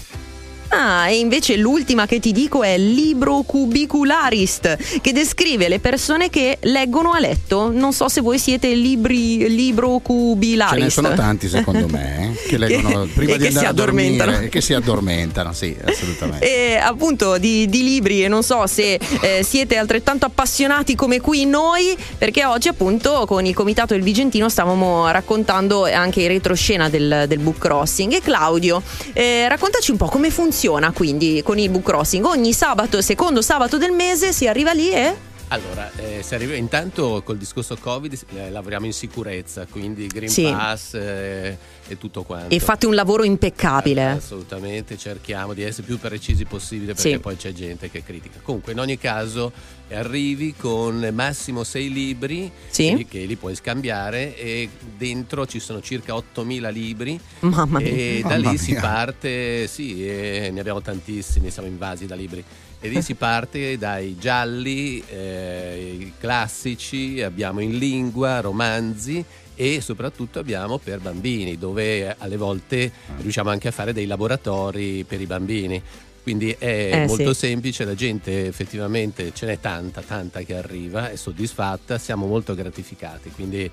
Ah, 0.72 1.08
e 1.08 1.18
invece 1.18 1.56
l'ultima 1.56 2.06
che 2.06 2.20
ti 2.20 2.30
dico 2.30 2.62
è 2.62 2.78
Libro 2.78 3.42
Cubicularist, 3.42 5.00
che 5.00 5.12
descrive 5.12 5.68
le 5.68 5.80
persone 5.80 6.30
che 6.30 6.58
leggono 6.60 7.10
a 7.10 7.18
letto. 7.18 7.72
Non 7.72 7.92
so 7.92 8.08
se 8.08 8.20
voi 8.20 8.38
siete 8.38 8.72
libri, 8.74 9.48
libro 9.48 9.98
cubilarist. 9.98 10.78
Ce 10.78 10.84
ne 10.84 10.90
sono 10.90 11.14
tanti, 11.14 11.48
secondo 11.48 11.88
me, 11.88 12.36
eh, 12.36 12.46
che 12.48 12.56
leggono 12.56 13.02
Che- 13.02 13.10
prima 13.14 13.36
di 13.36 13.46
andare 13.48 13.66
a 13.66 13.72
dormire 13.72 14.44
e 14.44 14.48
che 14.48 14.60
si 14.60 14.72
addormentano, 14.72 15.52
sì, 15.52 15.76
assolutamente. 15.84 16.46
E 16.46 16.76
appunto 16.76 17.38
di, 17.38 17.68
di 17.68 17.82
libri 17.82 18.24
e 18.24 18.28
non 18.28 18.44
so 18.44 18.66
se 18.68 18.94
eh, 19.22 19.42
siete 19.42 19.76
altrettanto 19.76 20.26
appassionati 20.26 20.94
come 20.94 21.20
qui 21.20 21.46
noi 21.46 21.96
perché 22.16 22.44
oggi 22.44 22.68
appunto 22.68 23.24
con 23.26 23.44
il 23.44 23.54
comitato 23.54 23.94
del 23.94 24.02
Vigentino 24.02 24.48
stavamo 24.48 25.10
raccontando 25.10 25.86
anche 25.86 26.22
in 26.22 26.28
retroscena 26.28 26.88
del, 26.88 27.24
del 27.26 27.38
book 27.38 27.58
crossing 27.58 28.12
e 28.12 28.20
Claudio 28.20 28.82
eh, 29.12 29.48
raccontaci 29.48 29.90
un 29.90 29.96
po' 29.96 30.06
come 30.06 30.30
funziona 30.30 30.59
quindi 30.92 31.42
con 31.44 31.58
il 31.58 31.70
book 31.70 31.84
crossing 31.84 32.24
ogni 32.24 32.52
sabato 32.52 33.00
secondo 33.02 33.40
sabato 33.42 33.78
del 33.78 33.92
mese 33.92 34.32
si 34.32 34.46
arriva 34.46 34.72
lì 34.72 34.90
e 34.92 35.28
Allora, 35.48 35.90
eh, 35.96 36.22
arriva- 36.34 36.54
intanto 36.54 37.22
col 37.24 37.36
discorso 37.36 37.76
Covid 37.76 38.16
eh, 38.36 38.50
lavoriamo 38.50 38.86
in 38.86 38.92
sicurezza, 38.92 39.66
quindi 39.68 40.06
Green 40.06 40.28
Sì. 40.30 40.42
Pass 40.42 40.94
eh, 40.94 41.58
e 41.88 41.98
tutto 41.98 42.22
quanto. 42.22 42.54
e 42.54 42.58
fate 42.60 42.86
un 42.86 42.94
lavoro 42.94 43.24
impeccabile 43.24 44.04
Assolutamente, 44.06 44.96
cerchiamo 44.96 45.54
di 45.54 45.62
essere 45.62 45.86
più 45.86 45.98
precisi 45.98 46.44
possibile 46.44 46.94
perché 46.94 47.10
Sì. 47.12 47.18
poi 47.18 47.36
c'è 47.36 47.52
gente 47.52 47.90
che 47.90 48.02
critica. 48.04 48.38
Comunque, 48.42 48.72
in 48.72 48.78
ogni 48.80 48.96
caso, 48.98 49.52
arrivi 49.90 50.54
con 50.56 51.08
massimo 51.12 51.64
sei 51.64 51.92
libri 51.92 52.50
Sì. 52.68 53.06
che, 53.08 53.24
li 53.24 53.36
puoi 53.36 53.54
scambiare 53.56 54.36
e 54.36 54.68
dentro 54.96 55.46
ci 55.46 55.58
sono 55.58 55.80
circa 55.80 56.14
8000 56.14 56.68
libri 56.68 57.18
mamma 57.40 57.78
mia 57.80 57.88
e 57.88 58.20
da 58.22 58.36
Mamma 58.38 58.50
lì 58.50 58.58
si 58.58 58.72
mia. 58.72 58.80
parte, 58.80 59.66
sì, 59.66 60.06
e 60.06 60.50
ne 60.52 60.60
abbiamo 60.60 60.80
tantissimi, 60.80 61.50
siamo 61.50 61.68
invasi 61.68 62.06
da 62.06 62.14
libri. 62.14 62.44
E 62.82 62.88
lì 62.88 63.02
si 63.02 63.14
parte 63.14 63.76
dai 63.76 64.16
gialli, 64.18 65.02
eh, 65.06 65.96
i 66.00 66.12
classici, 66.18 67.20
abbiamo 67.20 67.60
in 67.60 67.76
lingua, 67.76 68.40
romanzi 68.40 69.22
e 69.60 69.82
soprattutto 69.82 70.38
abbiamo 70.38 70.78
per 70.78 71.00
bambini, 71.00 71.58
dove 71.58 72.16
alle 72.16 72.38
volte 72.38 72.90
riusciamo 73.18 73.50
anche 73.50 73.68
a 73.68 73.70
fare 73.70 73.92
dei 73.92 74.06
laboratori 74.06 75.04
per 75.06 75.20
i 75.20 75.26
bambini. 75.26 75.82
Quindi 76.22 76.54
è 76.58 76.90
Eh, 77.02 77.06
molto 77.06 77.34
sì. 77.34 77.40
semplice, 77.46 77.84
la 77.84 77.94
gente 77.94 78.46
effettivamente 78.46 79.32
ce 79.34 79.44
n'è 79.44 79.60
tanta, 79.60 80.00
tanta 80.00 80.40
che 80.40 80.54
arriva, 80.56 81.10
è 81.10 81.16
soddisfatta, 81.16 81.98
siamo 81.98 82.24
molto 82.26 82.54
gratificati. 82.54 83.28
Quindi 83.28 83.70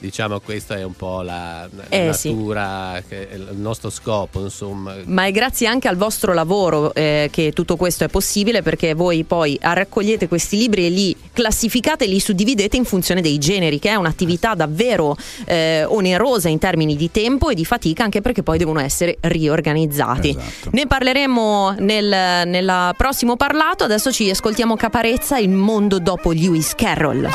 diciamo 0.00 0.40
questa 0.40 0.76
è 0.76 0.82
un 0.82 0.94
po' 0.96 1.22
la, 1.22 1.68
la 1.70 1.82
Eh, 1.90 2.12
sì. 2.12 2.30
natura, 2.30 3.00
che 3.06 3.28
è 3.28 3.34
il 3.34 3.48
nostro 3.56 3.90
scopo, 3.90 4.40
insomma. 4.40 4.94
Ma 5.04 5.26
è 5.26 5.30
grazie 5.30 5.66
anche 5.68 5.86
al 5.88 5.96
vostro 5.96 6.32
lavoro 6.32 6.92
eh, 6.94 7.28
che 7.30 7.52
tutto 7.52 7.76
questo 7.76 8.04
è 8.04 8.08
possibile 8.08 8.62
perché 8.62 8.94
voi 8.94 9.22
poi 9.24 9.58
raccogliete 9.60 10.26
questi 10.26 10.56
libri 10.56 10.86
e 10.86 10.90
li 10.90 11.16
classificate 11.32 12.04
e 12.04 12.08
li 12.08 12.18
suddividete 12.18 12.76
in 12.76 12.84
funzione 12.84 13.20
dei 13.20 13.38
generi, 13.38 13.78
che 13.78 13.90
è 13.90 13.94
un'attività 13.94 14.54
davvero 14.54 15.16
eh, 15.44 15.84
onerosa 15.84 16.48
in 16.48 16.58
termini 16.58 16.96
di 16.96 17.10
tempo 17.10 17.50
e 17.50 17.54
di 17.54 17.64
fatica 17.64 18.02
anche 18.02 18.20
perché 18.22 18.42
poi 18.42 18.58
devono 18.58 18.80
essere 18.80 19.18
riorganizzati. 19.20 20.30
Esatto. 20.30 20.70
Ne 20.72 20.86
parleremo 20.86 21.74
nel, 21.78 22.48
nel 22.48 22.94
prossimo 22.96 23.36
parlato, 23.36 23.84
adesso 23.84 24.10
ci 24.10 24.30
ascoltiamo 24.30 24.76
Caparezza, 24.76 25.38
Il 25.38 25.50
mondo 25.50 25.98
dopo 25.98 26.32
Lewis 26.32 26.74
Carroll. 26.74 27.28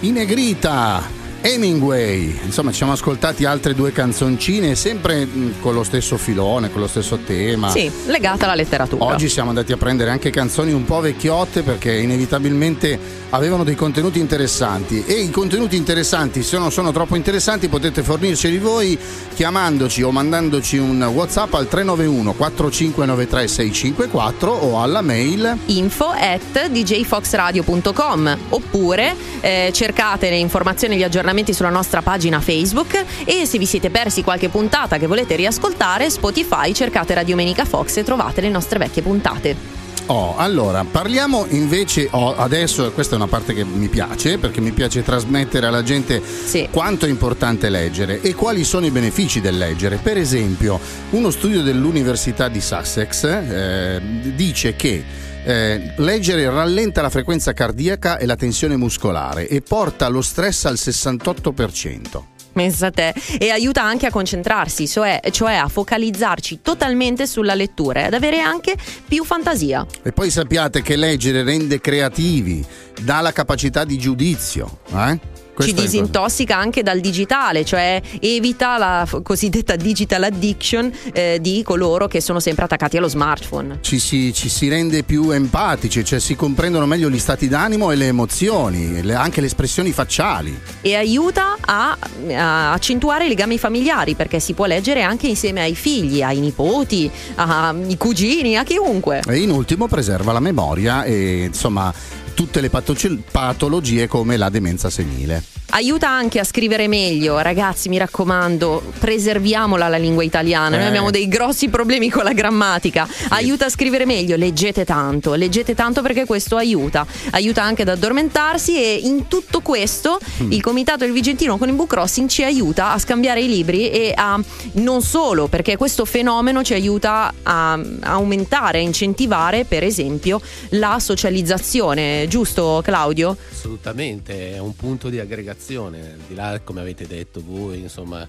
I 0.00 0.10
Negrita. 0.10 1.25
Hemingway, 1.46 2.40
insomma 2.42 2.70
ci 2.70 2.78
siamo 2.78 2.90
ascoltati 2.90 3.44
altre 3.44 3.72
due 3.72 3.92
canzoncine 3.92 4.74
sempre 4.74 5.28
con 5.60 5.74
lo 5.74 5.84
stesso 5.84 6.16
filone, 6.16 6.72
con 6.72 6.80
lo 6.80 6.88
stesso 6.88 7.18
tema. 7.18 7.70
Sì, 7.70 7.88
legata 8.06 8.46
alla 8.46 8.56
letteratura. 8.56 9.04
Oggi 9.04 9.28
siamo 9.28 9.50
andati 9.50 9.70
a 9.70 9.76
prendere 9.76 10.10
anche 10.10 10.30
canzoni 10.30 10.72
un 10.72 10.84
po' 10.84 10.98
vecchiotte 10.98 11.62
perché 11.62 11.94
inevitabilmente 11.94 12.98
avevano 13.30 13.62
dei 13.62 13.76
contenuti 13.76 14.18
interessanti 14.18 15.04
e 15.06 15.20
i 15.20 15.30
contenuti 15.30 15.76
interessanti 15.76 16.42
se 16.42 16.58
non 16.58 16.72
sono 16.72 16.90
troppo 16.90 17.14
interessanti 17.14 17.68
potete 17.68 18.02
fornirceli 18.02 18.58
voi 18.58 18.98
chiamandoci 19.34 20.02
o 20.02 20.10
mandandoci 20.10 20.78
un 20.78 21.02
whatsapp 21.02 21.52
al 21.54 21.68
391 21.68 22.32
4593 22.32 23.48
654 23.48 24.50
o 24.50 24.80
alla 24.80 25.02
mail 25.02 25.58
info 25.66 26.06
at 26.06 26.68
djfoxradio.com 26.68 28.38
oppure 28.50 29.14
eh, 29.40 29.70
cercate 29.72 30.30
le 30.30 30.36
informazioni 30.36 30.94
e 30.94 30.98
gli 30.98 31.02
aggiornamenti 31.02 31.34
sulla 31.52 31.70
nostra 31.70 32.02
pagina 32.02 32.40
Facebook 32.40 33.04
e 33.24 33.46
se 33.46 33.58
vi 33.58 33.66
siete 33.66 33.90
persi 33.90 34.22
qualche 34.22 34.48
puntata 34.48 34.98
che 34.98 35.06
volete 35.06 35.36
riascoltare 35.36 36.10
Spotify 36.10 36.72
cercate 36.72 37.14
Radio 37.14 37.36
Menica 37.36 37.64
Fox 37.64 37.96
e 37.96 38.02
trovate 38.04 38.40
le 38.40 38.48
nostre 38.48 38.78
vecchie 38.78 39.02
puntate. 39.02 39.76
Oh, 40.08 40.36
allora, 40.36 40.84
parliamo 40.84 41.46
invece 41.48 42.06
oh, 42.12 42.36
adesso, 42.36 42.92
questa 42.92 43.14
è 43.14 43.16
una 43.16 43.26
parte 43.26 43.54
che 43.54 43.64
mi 43.64 43.88
piace 43.88 44.38
perché 44.38 44.60
mi 44.60 44.70
piace 44.70 45.02
trasmettere 45.02 45.66
alla 45.66 45.82
gente 45.82 46.22
Sì. 46.22 46.68
quanto 46.70 47.06
è 47.06 47.08
importante 47.08 47.68
leggere 47.68 48.20
e 48.20 48.32
quali 48.34 48.62
sono 48.62 48.86
i 48.86 48.90
benefici 48.90 49.40
del 49.40 49.58
leggere. 49.58 49.98
Per 50.00 50.16
esempio, 50.16 50.78
uno 51.10 51.30
studio 51.30 51.62
dell'Università 51.62 52.48
di 52.48 52.60
Sussex 52.60 53.24
eh, 53.24 54.00
dice 54.34 54.76
che 54.76 55.04
eh, 55.46 55.92
leggere 55.98 56.50
rallenta 56.50 57.02
la 57.02 57.08
frequenza 57.08 57.52
cardiaca 57.52 58.18
e 58.18 58.26
la 58.26 58.34
tensione 58.34 58.76
muscolare 58.76 59.46
e 59.46 59.62
porta 59.62 60.08
lo 60.08 60.20
stress 60.20 60.64
al 60.64 60.74
68%. 60.74 62.22
Pensa 62.52 62.86
a 62.86 62.90
te. 62.90 63.14
E 63.38 63.50
aiuta 63.50 63.82
anche 63.82 64.06
a 64.06 64.10
concentrarsi, 64.10 64.88
cioè, 64.88 65.20
cioè 65.30 65.54
a 65.54 65.68
focalizzarci 65.68 66.60
totalmente 66.62 67.26
sulla 67.26 67.54
lettura 67.54 68.00
e 68.00 68.02
ad 68.04 68.14
avere 68.14 68.40
anche 68.40 68.74
più 69.06 69.24
fantasia. 69.24 69.86
E 70.02 70.10
poi 70.12 70.30
sappiate 70.30 70.82
che 70.82 70.96
leggere 70.96 71.44
rende 71.44 71.80
creativi, 71.80 72.64
dà 73.02 73.20
la 73.20 73.32
capacità 73.32 73.84
di 73.84 73.98
giudizio. 73.98 74.78
Eh? 74.90 75.35
Ci 75.64 75.72
disintossica 75.72 76.56
anche 76.56 76.82
dal 76.82 77.00
digitale, 77.00 77.64
cioè 77.64 78.00
evita 78.20 78.78
la 78.78 79.08
cosiddetta 79.22 79.76
digital 79.76 80.24
addiction 80.24 80.90
eh, 81.12 81.38
di 81.40 81.62
coloro 81.62 82.06
che 82.06 82.20
sono 82.20 82.40
sempre 82.40 82.64
attaccati 82.64 82.96
allo 82.96 83.08
smartphone. 83.08 83.78
Ci 83.80 83.98
si, 83.98 84.32
ci 84.32 84.48
si, 84.48 84.68
rende 84.68 85.02
più 85.02 85.30
empatici, 85.30 86.04
cioè 86.04 86.18
si 86.18 86.34
comprendono 86.34 86.86
meglio 86.86 87.08
gli 87.08 87.18
stati 87.18 87.48
d'animo 87.48 87.90
e 87.90 87.96
le 87.96 88.06
emozioni, 88.06 89.02
le, 89.02 89.14
anche 89.14 89.40
le 89.40 89.46
espressioni 89.46 89.92
facciali. 89.92 90.58
E 90.80 90.94
aiuta 90.94 91.56
a, 91.60 91.96
a, 92.34 92.72
accentuare 92.72 93.26
i 93.26 93.28
legami 93.28 93.58
familiari 93.58 94.14
perché 94.14 94.40
si 94.40 94.52
può 94.52 94.66
leggere 94.66 95.02
anche 95.02 95.26
insieme 95.26 95.62
ai 95.62 95.74
figli, 95.74 96.22
ai 96.22 96.40
nipoti, 96.40 97.10
ai 97.36 97.96
cugini, 97.96 98.56
a 98.56 98.64
chiunque. 98.64 99.22
E 99.26 99.38
in 99.38 99.50
ultimo 99.50 99.86
preserva 99.86 100.32
la 100.32 100.40
memoria 100.40 101.04
e 101.04 101.44
insomma 101.44 101.92
tutte 102.36 102.60
le 102.60 102.68
patologie 102.68 104.06
come 104.08 104.36
la 104.36 104.50
demenza 104.50 104.90
senile. 104.90 105.42
Aiuta 105.70 106.08
anche 106.08 106.38
a 106.38 106.44
scrivere 106.44 106.86
meglio, 106.86 107.38
ragazzi 107.38 107.88
mi 107.88 107.98
raccomando, 107.98 108.92
preserviamola 108.98 109.88
la 109.88 109.96
lingua 109.96 110.22
italiana, 110.22 110.76
eh. 110.76 110.78
noi 110.78 110.88
abbiamo 110.88 111.10
dei 111.10 111.26
grossi 111.26 111.68
problemi 111.68 112.08
con 112.08 112.22
la 112.22 112.32
grammatica, 112.32 113.06
sì. 113.10 113.26
aiuta 113.30 113.66
a 113.66 113.68
scrivere 113.68 114.06
meglio, 114.06 114.36
leggete 114.36 114.84
tanto, 114.84 115.34
leggete 115.34 115.74
tanto 115.74 116.02
perché 116.02 116.24
questo 116.24 116.56
aiuta, 116.56 117.04
aiuta 117.30 117.64
anche 117.64 117.82
ad 117.82 117.88
addormentarsi 117.88 118.76
e 118.76 119.00
in 119.02 119.26
tutto 119.26 119.60
questo 119.60 120.20
mm. 120.42 120.52
il 120.52 120.62
Comitato 120.62 120.98
del 121.04 121.12
Vigentino 121.12 121.58
con 121.58 121.68
il 121.68 121.74
Book 121.74 121.88
Crossing 121.88 122.28
ci 122.28 122.44
aiuta 122.44 122.92
a 122.92 122.98
scambiare 122.98 123.40
i 123.40 123.48
libri 123.48 123.90
e 123.90 124.12
a 124.14 124.40
non 124.74 125.02
solo 125.02 125.48
perché 125.48 125.76
questo 125.76 126.04
fenomeno 126.04 126.62
ci 126.62 126.74
aiuta 126.74 127.32
a 127.42 127.78
aumentare, 128.02 128.78
a 128.78 128.82
incentivare 128.82 129.64
per 129.64 129.82
esempio 129.82 130.40
la 130.70 130.98
socializzazione, 131.00 132.25
giusto 132.28 132.80
Claudio? 132.82 133.36
Assolutamente, 133.50 134.54
è 134.54 134.58
un 134.58 134.74
punto 134.74 135.08
di 135.08 135.18
aggregazione 135.18 136.12
al 136.12 136.20
di 136.26 136.34
là 136.34 136.60
come 136.62 136.80
avete 136.80 137.06
detto 137.06 137.42
voi, 137.44 137.80
insomma, 137.80 138.26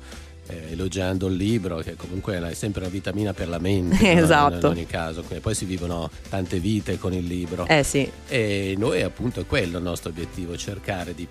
eh, 0.48 0.72
elogiando 0.72 1.28
il 1.28 1.36
libro, 1.36 1.78
che 1.78 1.96
comunque 1.96 2.40
è 2.40 2.54
sempre 2.54 2.82
una 2.82 2.90
vitamina 2.90 3.34
per 3.34 3.48
la 3.48 3.60
mente. 3.60 4.12
esatto. 4.14 4.56
No? 4.68 4.74
In 4.74 4.78
ogni 4.78 4.86
caso, 4.86 5.24
poi 5.42 5.54
si 5.54 5.66
vivono 5.66 6.10
tante 6.30 6.60
vite 6.60 6.98
con 6.98 7.14
il 7.14 7.26
libro. 7.26 7.68
Eh 7.68 7.84
sì. 7.84 8.10
E 8.28 8.76
noi 8.78 9.02
appunto 9.02 9.42
è 9.42 9.46
quello 9.46 9.78
il 9.78 9.84
nostro 9.84 10.10
obiettivo, 10.10 10.56
cercare 10.58 11.14
di 11.14 11.28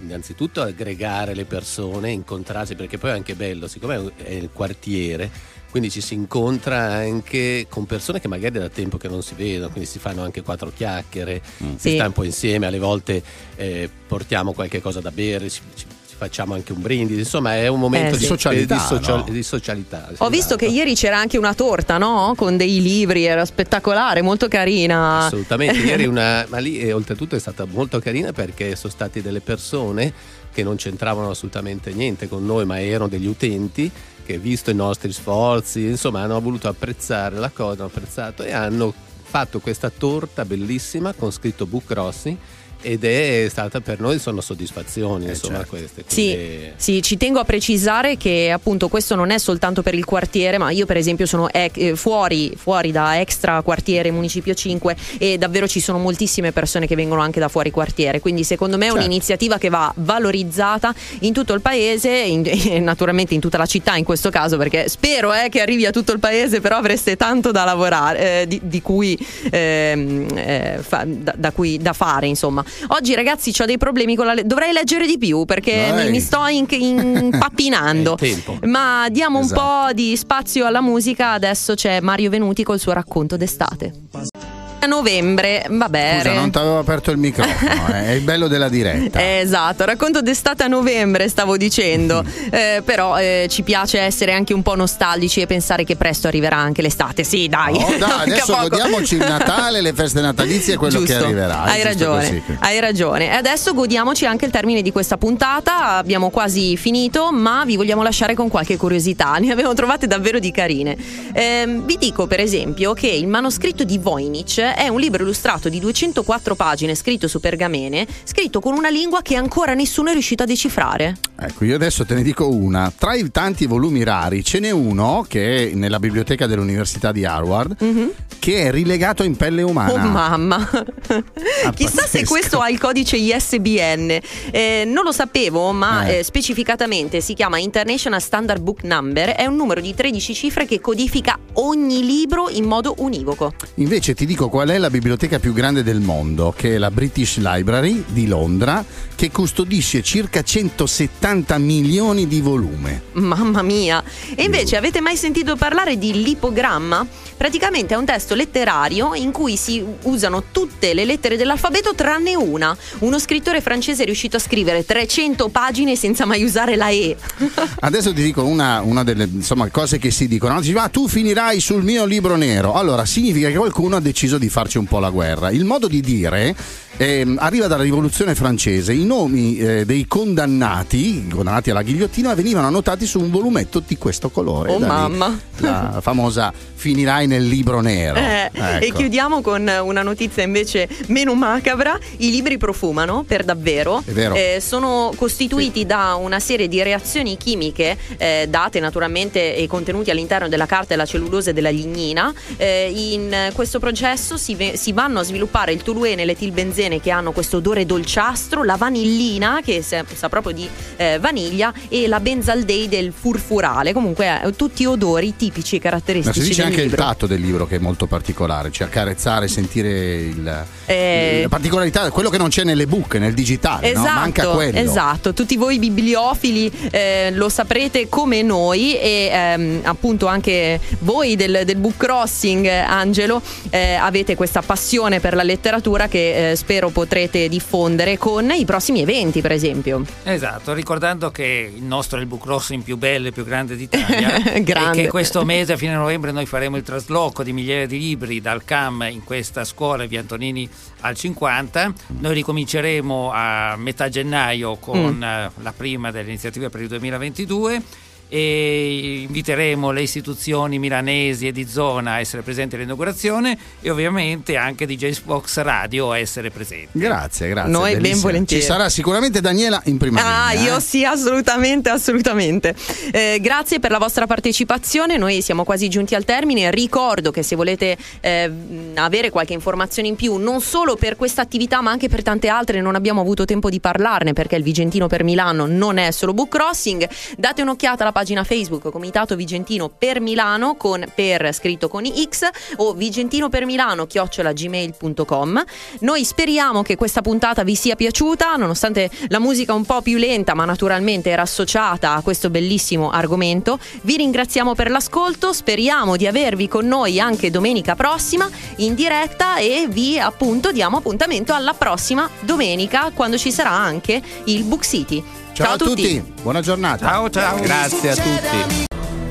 innanzitutto 0.00 0.62
aggregare 0.62 1.34
le 1.34 1.44
persone, 1.44 2.10
incontrarsi, 2.10 2.74
perché 2.74 2.98
poi 2.98 3.10
è 3.10 3.14
anche 3.14 3.34
bello, 3.34 3.66
siccome 3.66 4.12
è 4.16 4.30
il 4.30 4.50
quartiere 4.52 5.56
quindi 5.70 5.90
ci 5.90 6.00
si 6.00 6.14
incontra 6.14 6.94
anche 6.94 7.66
con 7.68 7.84
persone 7.84 8.20
che 8.20 8.28
magari 8.28 8.58
da 8.58 8.70
tempo 8.70 8.96
che 8.96 9.08
non 9.08 9.22
si 9.22 9.34
vedono, 9.34 9.70
quindi 9.70 9.88
si 9.88 9.98
fanno 9.98 10.22
anche 10.22 10.42
quattro 10.42 10.72
chiacchiere, 10.74 11.42
mm. 11.62 11.74
si 11.76 11.90
sì. 11.90 11.94
sta 11.94 12.06
un 12.06 12.12
po' 12.12 12.24
insieme, 12.24 12.66
alle 12.66 12.78
volte 12.78 13.22
eh, 13.56 13.90
portiamo 14.06 14.52
qualche 14.52 14.80
cosa 14.80 15.00
da 15.00 15.10
bere, 15.10 15.50
ci, 15.50 15.60
ci 15.74 15.86
facciamo 16.18 16.54
anche 16.54 16.72
un 16.72 16.82
brindisi, 16.82 17.20
insomma 17.20 17.54
è 17.54 17.68
un 17.68 17.78
momento 17.78 18.16
eh, 18.16 18.18
di, 18.18 18.24
socialità, 18.24 18.74
di, 18.74 18.80
social, 18.80 19.18
no? 19.18 19.32
di 19.32 19.42
socialità. 19.44 20.10
Ho 20.18 20.28
visto 20.28 20.56
che 20.56 20.66
ieri 20.66 20.96
c'era 20.96 21.16
anche 21.16 21.38
una 21.38 21.54
torta, 21.54 21.96
no? 21.96 22.34
Con 22.36 22.56
dei 22.56 22.82
libri, 22.82 23.24
era 23.24 23.44
spettacolare, 23.44 24.20
molto 24.20 24.48
carina. 24.48 25.26
Assolutamente, 25.26 25.78
ieri 25.78 26.06
una, 26.10 26.44
ma 26.48 26.58
lì 26.58 26.80
eh, 26.80 26.92
oltretutto 26.92 27.36
è 27.36 27.38
stata 27.38 27.64
molto 27.66 28.00
carina 28.00 28.32
perché 28.32 28.74
sono 28.74 28.92
state 28.92 29.22
delle 29.22 29.40
persone 29.40 30.12
che 30.52 30.64
non 30.64 30.74
c'entravano 30.74 31.30
assolutamente 31.30 31.92
niente 31.92 32.28
con 32.28 32.44
noi, 32.44 32.64
ma 32.64 32.80
erano 32.80 33.06
degli 33.06 33.26
utenti 33.26 33.88
che 34.26 34.38
visto 34.38 34.70
i 34.70 34.74
nostri 34.74 35.12
sforzi, 35.12 35.86
insomma, 35.86 36.22
hanno 36.22 36.40
voluto 36.40 36.66
apprezzare 36.66 37.36
la 37.36 37.50
cosa, 37.50 37.84
hanno 37.84 37.90
apprezzato 37.94 38.42
e 38.42 38.52
hanno 38.52 38.92
fatto 39.22 39.60
questa 39.60 39.88
torta 39.88 40.44
bellissima 40.44 41.12
con 41.12 41.30
scritto 41.30 41.64
Book 41.64 41.92
Rossi 41.92 42.36
ed 42.80 43.04
è 43.04 43.46
stata 43.48 43.80
per 43.80 43.98
noi 43.98 44.18
sono 44.18 44.40
soddisfazioni 44.40 45.26
eh 45.26 45.30
insomma 45.30 45.58
certo. 45.58 45.70
queste 45.70 46.04
sì, 46.06 46.70
sì, 46.76 47.02
ci 47.02 47.16
tengo 47.16 47.40
a 47.40 47.44
precisare 47.44 48.16
che 48.16 48.50
appunto 48.52 48.88
questo 48.88 49.16
non 49.16 49.30
è 49.30 49.38
soltanto 49.38 49.82
per 49.82 49.94
il 49.94 50.04
quartiere 50.04 50.58
ma 50.58 50.70
io 50.70 50.86
per 50.86 50.96
esempio 50.96 51.26
sono 51.26 51.48
eh, 51.50 51.92
fuori, 51.96 52.52
fuori 52.56 52.92
da 52.92 53.20
extra 53.20 53.60
quartiere 53.62 54.10
municipio 54.12 54.54
5 54.54 54.96
e 55.18 55.38
davvero 55.38 55.66
ci 55.66 55.80
sono 55.80 55.98
moltissime 55.98 56.52
persone 56.52 56.86
che 56.86 56.94
vengono 56.94 57.20
anche 57.20 57.40
da 57.40 57.48
fuori 57.48 57.70
quartiere 57.70 58.20
quindi 58.20 58.44
secondo 58.44 58.76
me 58.76 58.86
è 58.86 58.88
certo. 58.90 59.04
un'iniziativa 59.04 59.58
che 59.58 59.68
va 59.70 59.92
valorizzata 59.96 60.94
in 61.20 61.32
tutto 61.32 61.54
il 61.54 61.60
paese 61.60 62.10
in, 62.10 62.44
e 62.46 62.78
naturalmente 62.78 63.34
in 63.34 63.40
tutta 63.40 63.58
la 63.58 63.66
città 63.66 63.96
in 63.96 64.04
questo 64.04 64.30
caso 64.30 64.56
perché 64.56 64.88
spero 64.88 65.34
eh, 65.34 65.48
che 65.48 65.60
arrivi 65.60 65.84
a 65.84 65.90
tutto 65.90 66.12
il 66.12 66.20
paese 66.20 66.60
però 66.60 66.76
avreste 66.76 67.16
tanto 67.16 67.50
da 67.50 67.64
lavorare 67.64 68.42
eh, 68.42 68.46
di, 68.46 68.60
di, 68.62 68.80
cui, 68.80 69.18
ehm, 69.50 70.26
eh, 70.34 70.78
fa, 70.80 71.04
da, 71.04 71.34
da, 71.36 71.50
cui 71.50 71.78
da 71.78 71.92
fare 71.92 72.26
insomma 72.26 72.64
Oggi 72.88 73.14
ragazzi 73.14 73.52
ho 73.58 73.64
dei 73.64 73.78
problemi 73.78 74.16
con 74.16 74.26
la 74.26 74.34
lettura. 74.34 74.54
Dovrei 74.54 74.72
leggere 74.72 75.06
di 75.06 75.18
più 75.18 75.44
perché 75.44 75.92
mi, 75.94 76.10
mi, 76.10 76.20
sto 76.20 76.46
impappinando. 76.46 78.16
Ma 78.64 79.08
diamo 79.10 79.40
esatto. 79.40 79.60
un 79.60 79.66
po' 79.66 79.92
di 79.92 80.16
spazio 80.16 80.66
alla 80.66 80.80
musica. 80.80 81.32
Adesso 81.32 81.74
c'è 81.74 82.00
Mario 82.00 82.30
Venuti 82.30 82.62
col 82.64 82.78
suo 82.78 82.92
racconto 82.92 83.36
d'estate 83.36 84.57
novembre, 84.86 85.66
vabbè. 85.68 86.20
Scusa, 86.22 86.34
non 86.34 86.50
ti 86.50 86.58
avevo 86.58 86.78
aperto 86.78 87.10
il 87.10 87.18
microfono, 87.18 87.88
eh, 87.88 88.06
è 88.06 88.10
il 88.12 88.22
bello 88.22 88.48
della 88.48 88.68
diretta. 88.68 89.18
esatto, 89.38 89.84
racconto 89.84 90.22
d'estate 90.22 90.62
a 90.62 90.66
novembre, 90.66 91.28
stavo 91.28 91.56
dicendo. 91.56 92.24
eh, 92.50 92.82
però 92.84 93.18
eh, 93.18 93.46
ci 93.48 93.62
piace 93.62 94.00
essere 94.00 94.32
anche 94.32 94.54
un 94.54 94.62
po' 94.62 94.74
nostalgici 94.74 95.40
e 95.40 95.46
pensare 95.46 95.84
che 95.84 95.96
presto 95.96 96.26
arriverà 96.26 96.56
anche 96.56 96.82
l'estate. 96.82 97.24
Sì, 97.24 97.48
dai. 97.48 97.74
Oh, 97.74 97.96
dai 97.98 98.30
adesso 98.30 98.56
godiamoci 98.68 99.14
il 99.16 99.26
Natale, 99.26 99.80
le 99.80 99.92
feste 99.92 100.20
natalizie 100.20 100.74
e 100.74 100.76
quello 100.76 100.98
Giusto. 100.98 101.18
che 101.18 101.24
arriverà. 101.24 101.62
Hai 101.62 101.82
ragione, 101.82 102.42
hai 102.60 102.80
ragione. 102.80 103.30
E 103.30 103.34
adesso 103.34 103.74
godiamoci 103.74 104.26
anche 104.26 104.44
il 104.44 104.50
termine 104.50 104.82
di 104.82 104.92
questa 104.92 105.16
puntata. 105.16 105.96
Abbiamo 105.96 106.30
quasi 106.30 106.76
finito, 106.76 107.30
ma 107.32 107.64
vi 107.64 107.76
vogliamo 107.76 108.02
lasciare 108.02 108.34
con 108.34 108.48
qualche 108.48 108.76
curiosità. 108.76 109.36
Ne 109.38 109.52
abbiamo 109.52 109.74
trovate 109.74 110.06
davvero 110.06 110.38
di 110.38 110.50
carine. 110.50 110.96
Eh, 111.32 111.80
vi 111.84 111.96
dico, 111.98 112.26
per 112.26 112.40
esempio, 112.40 112.92
che 112.94 113.08
il 113.08 113.26
manoscritto 113.26 113.84
di 113.84 113.98
Voynich 113.98 114.58
è 114.74 114.88
un 114.88 115.00
libro 115.00 115.22
illustrato 115.22 115.68
di 115.68 115.80
204 115.80 116.54
pagine 116.54 116.94
scritto 116.94 117.28
su 117.28 117.40
pergamene, 117.40 118.06
scritto 118.24 118.60
con 118.60 118.74
una 118.74 118.88
lingua 118.88 119.22
che 119.22 119.36
ancora 119.36 119.74
nessuno 119.74 120.10
è 120.10 120.12
riuscito 120.12 120.42
a 120.42 120.46
decifrare. 120.46 121.16
Ecco, 121.40 121.64
io 121.64 121.76
adesso 121.76 122.04
te 122.04 122.14
ne 122.14 122.22
dico 122.22 122.48
una. 122.48 122.92
Tra 122.96 123.14
i 123.14 123.30
tanti 123.30 123.66
volumi 123.66 124.02
rari 124.02 124.44
ce 124.44 124.58
n'è 124.58 124.70
uno 124.70 125.24
che 125.28 125.70
è 125.70 125.74
nella 125.74 125.98
biblioteca 126.00 126.46
dell'università 126.46 127.12
di 127.12 127.24
Harvard 127.24 127.76
mm-hmm. 127.82 128.08
che 128.38 128.62
è 128.62 128.70
rilegato 128.72 129.22
in 129.22 129.36
pelle 129.36 129.62
umana. 129.62 129.92
Oh 129.92 130.08
mamma! 130.08 130.68
Chissà 131.74 132.06
se 132.06 132.24
questo 132.24 132.60
ha 132.60 132.68
il 132.68 132.78
codice 132.80 133.16
ISBN. 133.16 134.18
Eh, 134.50 134.84
non 134.86 135.04
lo 135.04 135.12
sapevo, 135.12 135.72
ma 135.72 136.06
eh. 136.06 136.18
Eh, 136.18 136.22
specificatamente 136.24 137.20
si 137.20 137.34
chiama 137.34 137.58
International 137.58 138.20
Standard 138.20 138.60
Book 138.60 138.82
Number. 138.82 139.30
È 139.30 139.46
un 139.46 139.56
numero 139.56 139.80
di 139.80 139.94
13 139.94 140.34
cifre 140.34 140.66
che 140.66 140.80
codifica 140.80 141.38
ogni 141.54 142.04
libro 142.04 142.48
in 142.48 142.64
modo 142.64 142.94
univoco. 142.98 143.52
Invece 143.74 144.14
ti 144.14 144.26
dico 144.26 144.48
qual 144.58 144.70
è 144.70 144.78
la 144.78 144.90
biblioteca 144.90 145.38
più 145.38 145.52
grande 145.52 145.84
del 145.84 146.00
mondo, 146.00 146.52
che 146.52 146.74
è 146.74 146.78
la 146.78 146.90
British 146.90 147.36
Library 147.36 148.02
di 148.08 148.26
Londra, 148.26 148.84
che 149.14 149.30
custodisce 149.30 150.02
circa 150.02 150.42
170 150.42 151.58
milioni 151.58 152.26
di 152.26 152.40
volume. 152.40 153.02
Mamma 153.12 153.62
mia! 153.62 154.02
E 154.34 154.42
invece 154.42 154.76
avete 154.76 155.00
mai 155.00 155.16
sentito 155.16 155.54
parlare 155.54 155.96
di 155.96 156.24
lipogramma? 156.24 157.06
Praticamente 157.36 157.94
è 157.94 157.96
un 157.96 158.04
testo 158.04 158.34
letterario 158.34 159.14
in 159.14 159.30
cui 159.30 159.56
si 159.56 159.84
usano 160.02 160.42
tutte 160.50 160.92
le 160.92 161.04
lettere 161.04 161.36
dell'alfabeto 161.36 161.94
tranne 161.94 162.34
una. 162.34 162.76
Uno 162.98 163.20
scrittore 163.20 163.60
francese 163.60 164.02
è 164.02 164.06
riuscito 164.06 164.38
a 164.38 164.40
scrivere 164.40 164.84
300 164.84 165.48
pagine 165.50 165.94
senza 165.94 166.26
mai 166.26 166.42
usare 166.42 166.74
la 166.74 166.88
E. 166.88 167.16
Adesso 167.78 168.12
ti 168.12 168.22
dico 168.22 168.44
una, 168.44 168.80
una 168.80 169.04
delle 169.04 169.28
insomma, 169.32 169.68
cose 169.70 169.98
che 169.98 170.10
si 170.10 170.26
dicono. 170.26 170.60
Dici, 170.60 170.76
ah, 170.76 170.88
tu 170.88 171.06
finirai 171.06 171.60
sul 171.60 171.84
mio 171.84 172.04
libro 172.04 172.34
nero. 172.34 172.74
Allora, 172.74 173.04
significa 173.04 173.48
che 173.48 173.56
qualcuno 173.56 173.94
ha 173.94 174.00
deciso 174.00 174.36
di 174.36 174.47
farci 174.48 174.78
un 174.78 174.86
po' 174.86 174.98
la 174.98 175.10
guerra. 175.10 175.50
Il 175.50 175.64
modo 175.64 175.88
di 175.88 176.00
dire 176.00 176.54
eh, 176.98 177.34
arriva 177.38 177.68
dalla 177.68 177.84
rivoluzione 177.84 178.34
francese. 178.34 178.92
I 178.92 179.04
nomi 179.04 179.56
eh, 179.56 179.84
dei 179.86 180.06
condannati, 180.06 181.28
condannati 181.28 181.70
alla 181.70 181.82
ghigliottina, 181.82 182.34
venivano 182.34 182.66
annotati 182.66 183.06
su 183.06 183.20
un 183.20 183.30
volumetto 183.30 183.80
di 183.86 183.96
questo 183.96 184.30
colore. 184.30 184.72
Oh 184.72 184.78
mamma! 184.80 185.38
La 185.58 186.00
famosa 186.02 186.52
finirai 186.78 187.26
nel 187.26 187.46
libro 187.46 187.80
nero. 187.80 188.18
Eh, 188.18 188.50
ecco. 188.52 188.84
E 188.84 188.92
chiudiamo 188.92 189.42
con 189.42 189.68
una 189.82 190.02
notizia 190.02 190.42
invece 190.42 190.88
meno 191.06 191.34
macabra. 191.34 191.98
I 192.18 192.30
libri 192.30 192.56
profumano 192.56 193.24
per 193.26 193.44
davvero. 193.44 194.02
È 194.04 194.10
vero. 194.12 194.34
Eh, 194.34 194.58
sono 194.60 195.12
costituiti 195.16 195.80
sì. 195.80 195.86
da 195.86 196.14
una 196.14 196.38
serie 196.38 196.68
di 196.68 196.82
reazioni 196.82 197.36
chimiche 197.36 197.96
eh, 198.16 198.46
date 198.48 198.80
naturalmente 198.80 199.56
e 199.56 199.66
contenuti 199.66 200.10
all'interno 200.10 200.48
della 200.48 200.66
carta 200.66 200.88
della 200.88 201.06
cellulosa 201.06 201.50
e 201.50 201.52
della 201.52 201.70
lignina. 201.70 202.32
Eh, 202.56 202.90
in 202.94 203.50
questo 203.54 203.78
processo 203.78 204.36
si, 204.36 204.54
ve- 204.54 204.76
si, 204.76 204.92
vanno 204.92 205.20
a 205.20 205.22
sviluppare 205.22 205.72
il 205.72 205.82
toluene 205.82 206.22
e 206.22 206.24
l'etilbenzene 206.24 206.87
bene 206.88 207.00
che 207.00 207.10
hanno 207.10 207.32
questo 207.32 207.58
odore 207.58 207.84
dolciastro, 207.84 208.64
la 208.64 208.76
vanillina 208.76 209.60
che 209.62 209.82
sa, 209.82 210.04
sa 210.12 210.28
proprio 210.28 210.54
di 210.54 210.68
eh, 210.96 211.18
vaniglia 211.20 211.72
e 211.88 212.08
la 212.08 212.18
benzaldei 212.18 212.88
del 212.88 213.12
furfurale, 213.12 213.92
comunque 213.92 214.42
eh, 214.42 214.56
tutti 214.56 214.86
odori 214.86 215.36
tipici 215.36 215.76
e 215.76 215.80
Ma 215.82 215.90
caratteristici 215.90 216.40
si 216.40 216.48
dice 216.48 216.62
anche 216.62 216.82
libro. 216.82 216.96
il 216.96 217.02
tatto 217.02 217.26
del 217.26 217.40
libro 217.40 217.66
che 217.66 217.76
è 217.76 217.78
molto 217.78 218.06
particolare, 218.06 218.70
cioè 218.72 218.86
accarezzare, 218.86 219.48
sentire 219.48 219.90
il, 220.16 220.64
Eh, 220.86 221.40
la 221.42 221.48
particolarità, 221.48 222.10
quello 222.10 222.30
che 222.30 222.38
non 222.38 222.48
c'è 222.48 222.64
nelle 222.64 222.86
book, 222.86 223.14
nel 223.16 223.34
digitale, 223.34 223.92
no? 223.92 224.02
manca 224.02 224.48
quello. 224.48 224.78
Esatto, 224.78 225.34
tutti 225.34 225.56
voi 225.56 225.78
bibliofili 225.78 226.72
eh, 226.90 227.30
lo 227.32 227.48
saprete 227.48 228.08
come 228.08 228.40
noi 228.42 228.98
e 228.98 229.28
ehm, 229.30 229.80
appunto 229.82 230.26
anche 230.26 230.80
voi 231.00 231.36
del, 231.36 231.62
del 231.64 231.76
book 231.76 231.96
crossing, 231.98 232.64
eh, 232.64 232.78
Angelo, 232.78 233.42
eh, 233.70 233.94
avete 233.94 234.34
questa 234.34 234.62
passione 234.62 235.20
per 235.20 235.34
la 235.34 235.42
letteratura 235.42 236.08
che 236.08 236.52
eh, 236.52 236.56
spero 236.78 236.90
potrete 236.90 237.48
diffondere 237.48 238.16
con 238.18 238.50
i 238.52 238.64
prossimi 238.64 239.00
eventi, 239.00 239.40
per 239.40 239.50
esempio. 239.50 240.04
Esatto, 240.22 240.72
ricordando 240.72 241.32
che 241.32 241.72
il 241.74 241.82
nostro 241.82 242.18
è 242.18 242.20
il 242.20 242.28
book 242.28 242.42
crossing 242.42 242.84
più 242.84 242.96
bello 242.96 243.28
e 243.28 243.32
più 243.32 243.44
grande 243.44 243.74
d'Italia 243.74 244.38
Grande. 244.62 245.00
e 245.00 245.02
che 245.02 245.08
questo 245.08 245.44
mese 245.44 245.72
a 245.72 245.76
fine 245.76 245.94
novembre 245.94 246.30
noi 246.30 246.46
faremo 246.46 246.76
il 246.76 246.84
trasloco 246.84 247.42
di 247.42 247.52
migliaia 247.52 247.86
di 247.86 247.98
libri 247.98 248.40
dal 248.40 248.64
CAM 248.64 249.08
in 249.10 249.24
questa 249.24 249.64
scuola 249.64 250.06
via 250.06 250.20
Antonini 250.20 250.68
al 251.00 251.16
50. 251.16 251.92
Noi 252.20 252.34
ricominceremo 252.34 253.30
a 253.32 253.74
metà 253.76 254.08
gennaio 254.08 254.76
con 254.76 255.16
Mm. 255.18 255.22
eh, 255.22 255.50
la 255.62 255.72
prima 255.76 256.10
delle 256.10 256.28
iniziative 256.28 256.68
per 256.70 256.80
il 256.82 256.88
2022 256.88 257.82
e 258.28 259.20
inviteremo 259.26 259.90
le 259.90 260.02
istituzioni 260.02 260.78
milanesi 260.78 261.46
e 261.46 261.52
di 261.52 261.66
zona 261.66 262.12
a 262.12 262.20
essere 262.20 262.42
presenti 262.42 262.74
all'inaugurazione 262.76 263.56
e 263.80 263.90
ovviamente 263.90 264.56
anche 264.56 264.86
DJ 264.86 265.18
Box 265.24 265.58
Radio 265.60 266.12
a 266.12 266.18
essere 266.18 266.50
presenti. 266.50 266.98
Grazie, 266.98 267.48
grazie. 267.48 267.70
Noi 267.72 267.92
ben 267.92 268.02
bellissimo. 268.02 268.22
volentieri. 268.22 268.62
Ci 268.62 268.68
sarà 268.68 268.88
sicuramente 268.88 269.40
Daniela 269.40 269.80
in 269.86 269.96
prima 269.96 270.20
Ah, 270.22 270.52
linea. 270.52 270.70
io 270.70 270.76
eh. 270.76 270.80
sì, 270.80 271.04
assolutamente, 271.04 271.88
assolutamente. 271.90 272.74
Eh, 273.12 273.38
grazie 273.40 273.78
per 273.80 273.90
la 273.90 273.98
vostra 273.98 274.26
partecipazione. 274.26 275.16
Noi 275.16 275.40
siamo 275.42 275.64
quasi 275.64 275.88
giunti 275.88 276.14
al 276.14 276.24
termine. 276.24 276.70
Ricordo 276.70 277.30
che 277.30 277.42
se 277.42 277.56
volete 277.56 277.96
eh, 278.20 278.50
avere 278.94 279.30
qualche 279.30 279.52
informazione 279.52 280.08
in 280.08 280.16
più, 280.16 280.36
non 280.36 280.60
solo 280.60 280.96
per 280.96 281.16
questa 281.16 281.42
attività, 281.42 281.80
ma 281.80 281.90
anche 281.90 282.08
per 282.08 282.22
tante 282.22 282.48
altre, 282.48 282.80
non 282.80 282.94
abbiamo 282.94 283.20
avuto 283.20 283.44
tempo 283.44 283.70
di 283.70 283.80
parlarne 283.80 284.32
perché 284.32 284.56
il 284.56 284.62
Vigentino 284.62 285.06
per 285.06 285.24
Milano 285.24 285.66
non 285.66 285.96
è 285.98 286.10
solo 286.10 286.34
book 286.34 286.48
crossing. 286.48 287.08
Date 287.36 287.62
un'occhiata 287.62 288.02
alla 288.02 288.12
pagina 288.18 288.42
Facebook 288.42 288.90
Comitato 288.90 289.36
Vigentino 289.36 289.88
per 289.88 290.20
Milano 290.20 290.74
con 290.74 291.04
per 291.14 291.54
scritto 291.54 291.86
con 291.86 292.04
X 292.04 292.48
o 292.78 292.92
vigentino 292.92 293.48
per 293.48 293.64
Milano 293.64 294.06
chiocciolagmail.com. 294.06 295.64
Noi 296.00 296.24
speriamo 296.24 296.82
che 296.82 296.96
questa 296.96 297.22
puntata 297.22 297.62
vi 297.62 297.76
sia 297.76 297.94
piaciuta, 297.94 298.56
nonostante 298.56 299.08
la 299.28 299.38
musica 299.38 299.72
un 299.72 299.84
po' 299.84 300.02
più 300.02 300.18
lenta, 300.18 300.54
ma 300.54 300.64
naturalmente 300.64 301.30
era 301.30 301.42
associata 301.42 302.14
a 302.14 302.22
questo 302.22 302.50
bellissimo 302.50 303.10
argomento. 303.10 303.78
Vi 304.02 304.16
ringraziamo 304.16 304.74
per 304.74 304.90
l'ascolto, 304.90 305.52
speriamo 305.52 306.16
di 306.16 306.26
avervi 306.26 306.66
con 306.66 306.88
noi 306.88 307.20
anche 307.20 307.50
domenica 307.50 307.94
prossima 307.94 308.50
in 308.78 308.96
diretta 308.96 309.58
e 309.58 309.86
vi 309.88 310.18
appunto 310.18 310.72
diamo 310.72 310.96
appuntamento 310.96 311.54
alla 311.54 311.72
prossima 311.72 312.28
domenica 312.40 313.12
quando 313.14 313.38
ci 313.38 313.52
sarà 313.52 313.70
anche 313.70 314.20
il 314.46 314.64
Book 314.64 314.84
City. 314.84 315.46
Ciao, 315.58 315.72
a 315.72 315.76
tutti. 315.76 316.22
buona 316.40 316.60
giornata. 316.60 317.08
Ciao 317.08 317.28
ciao. 317.30 317.58
Grazie 317.58 318.10
a 318.10 318.14
tutti. 318.14 318.86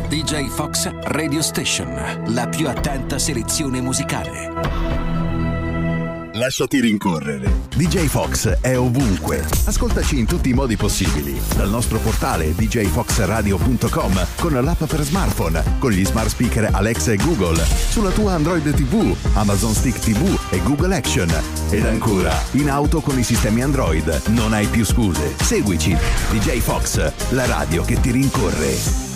DJ 0.10 0.50
Fox 0.50 0.92
Radio 1.04 1.42
Station, 1.42 2.26
la 2.34 2.50
più 2.50 2.68
attenta 2.68 3.18
selezione 3.18 3.80
musicale. 3.80 4.52
Lasciati 6.34 6.82
rincorrere. 6.82 7.50
DJ 7.74 8.08
Fox 8.08 8.60
è 8.60 8.78
ovunque. 8.78 9.44
Ascoltaci 9.66 10.20
in 10.20 10.26
tutti 10.26 10.50
i 10.50 10.54
modi 10.54 10.76
possibili. 10.76 11.40
Dal 11.56 11.70
nostro 11.70 11.98
portale 11.98 12.54
djfoxradio.com 12.54 14.28
con 14.38 14.52
l'app 14.52 14.84
per 14.84 15.04
smartphone, 15.04 15.64
con 15.80 15.92
gli 15.92 16.06
smart 16.06 16.28
speaker 16.28 16.72
Alexa 16.74 17.14
e 17.14 17.16
Google, 17.16 17.64
sulla 17.90 18.12
tua 18.12 18.34
Android 18.34 18.70
TV, 18.74 19.16
Amazon 19.36 19.74
Stick 19.74 19.98
TV 19.98 20.37
e 20.50 20.62
Google 20.64 20.96
Action. 20.96 21.30
Ed 21.70 21.86
ancora, 21.86 22.34
in 22.52 22.70
auto 22.70 23.02
con 23.02 23.18
i 23.18 23.24
sistemi 23.24 23.62
Android. 23.62 24.22
Non 24.28 24.54
hai 24.54 24.68
più 24.68 24.86
scuse. 24.86 25.36
Seguici. 25.42 25.96
DJ 26.32 26.60
Fox, 26.60 27.12
la 27.30 27.46
radio 27.46 27.84
che 27.84 28.00
ti 28.00 28.12
rincorre. 28.12 29.07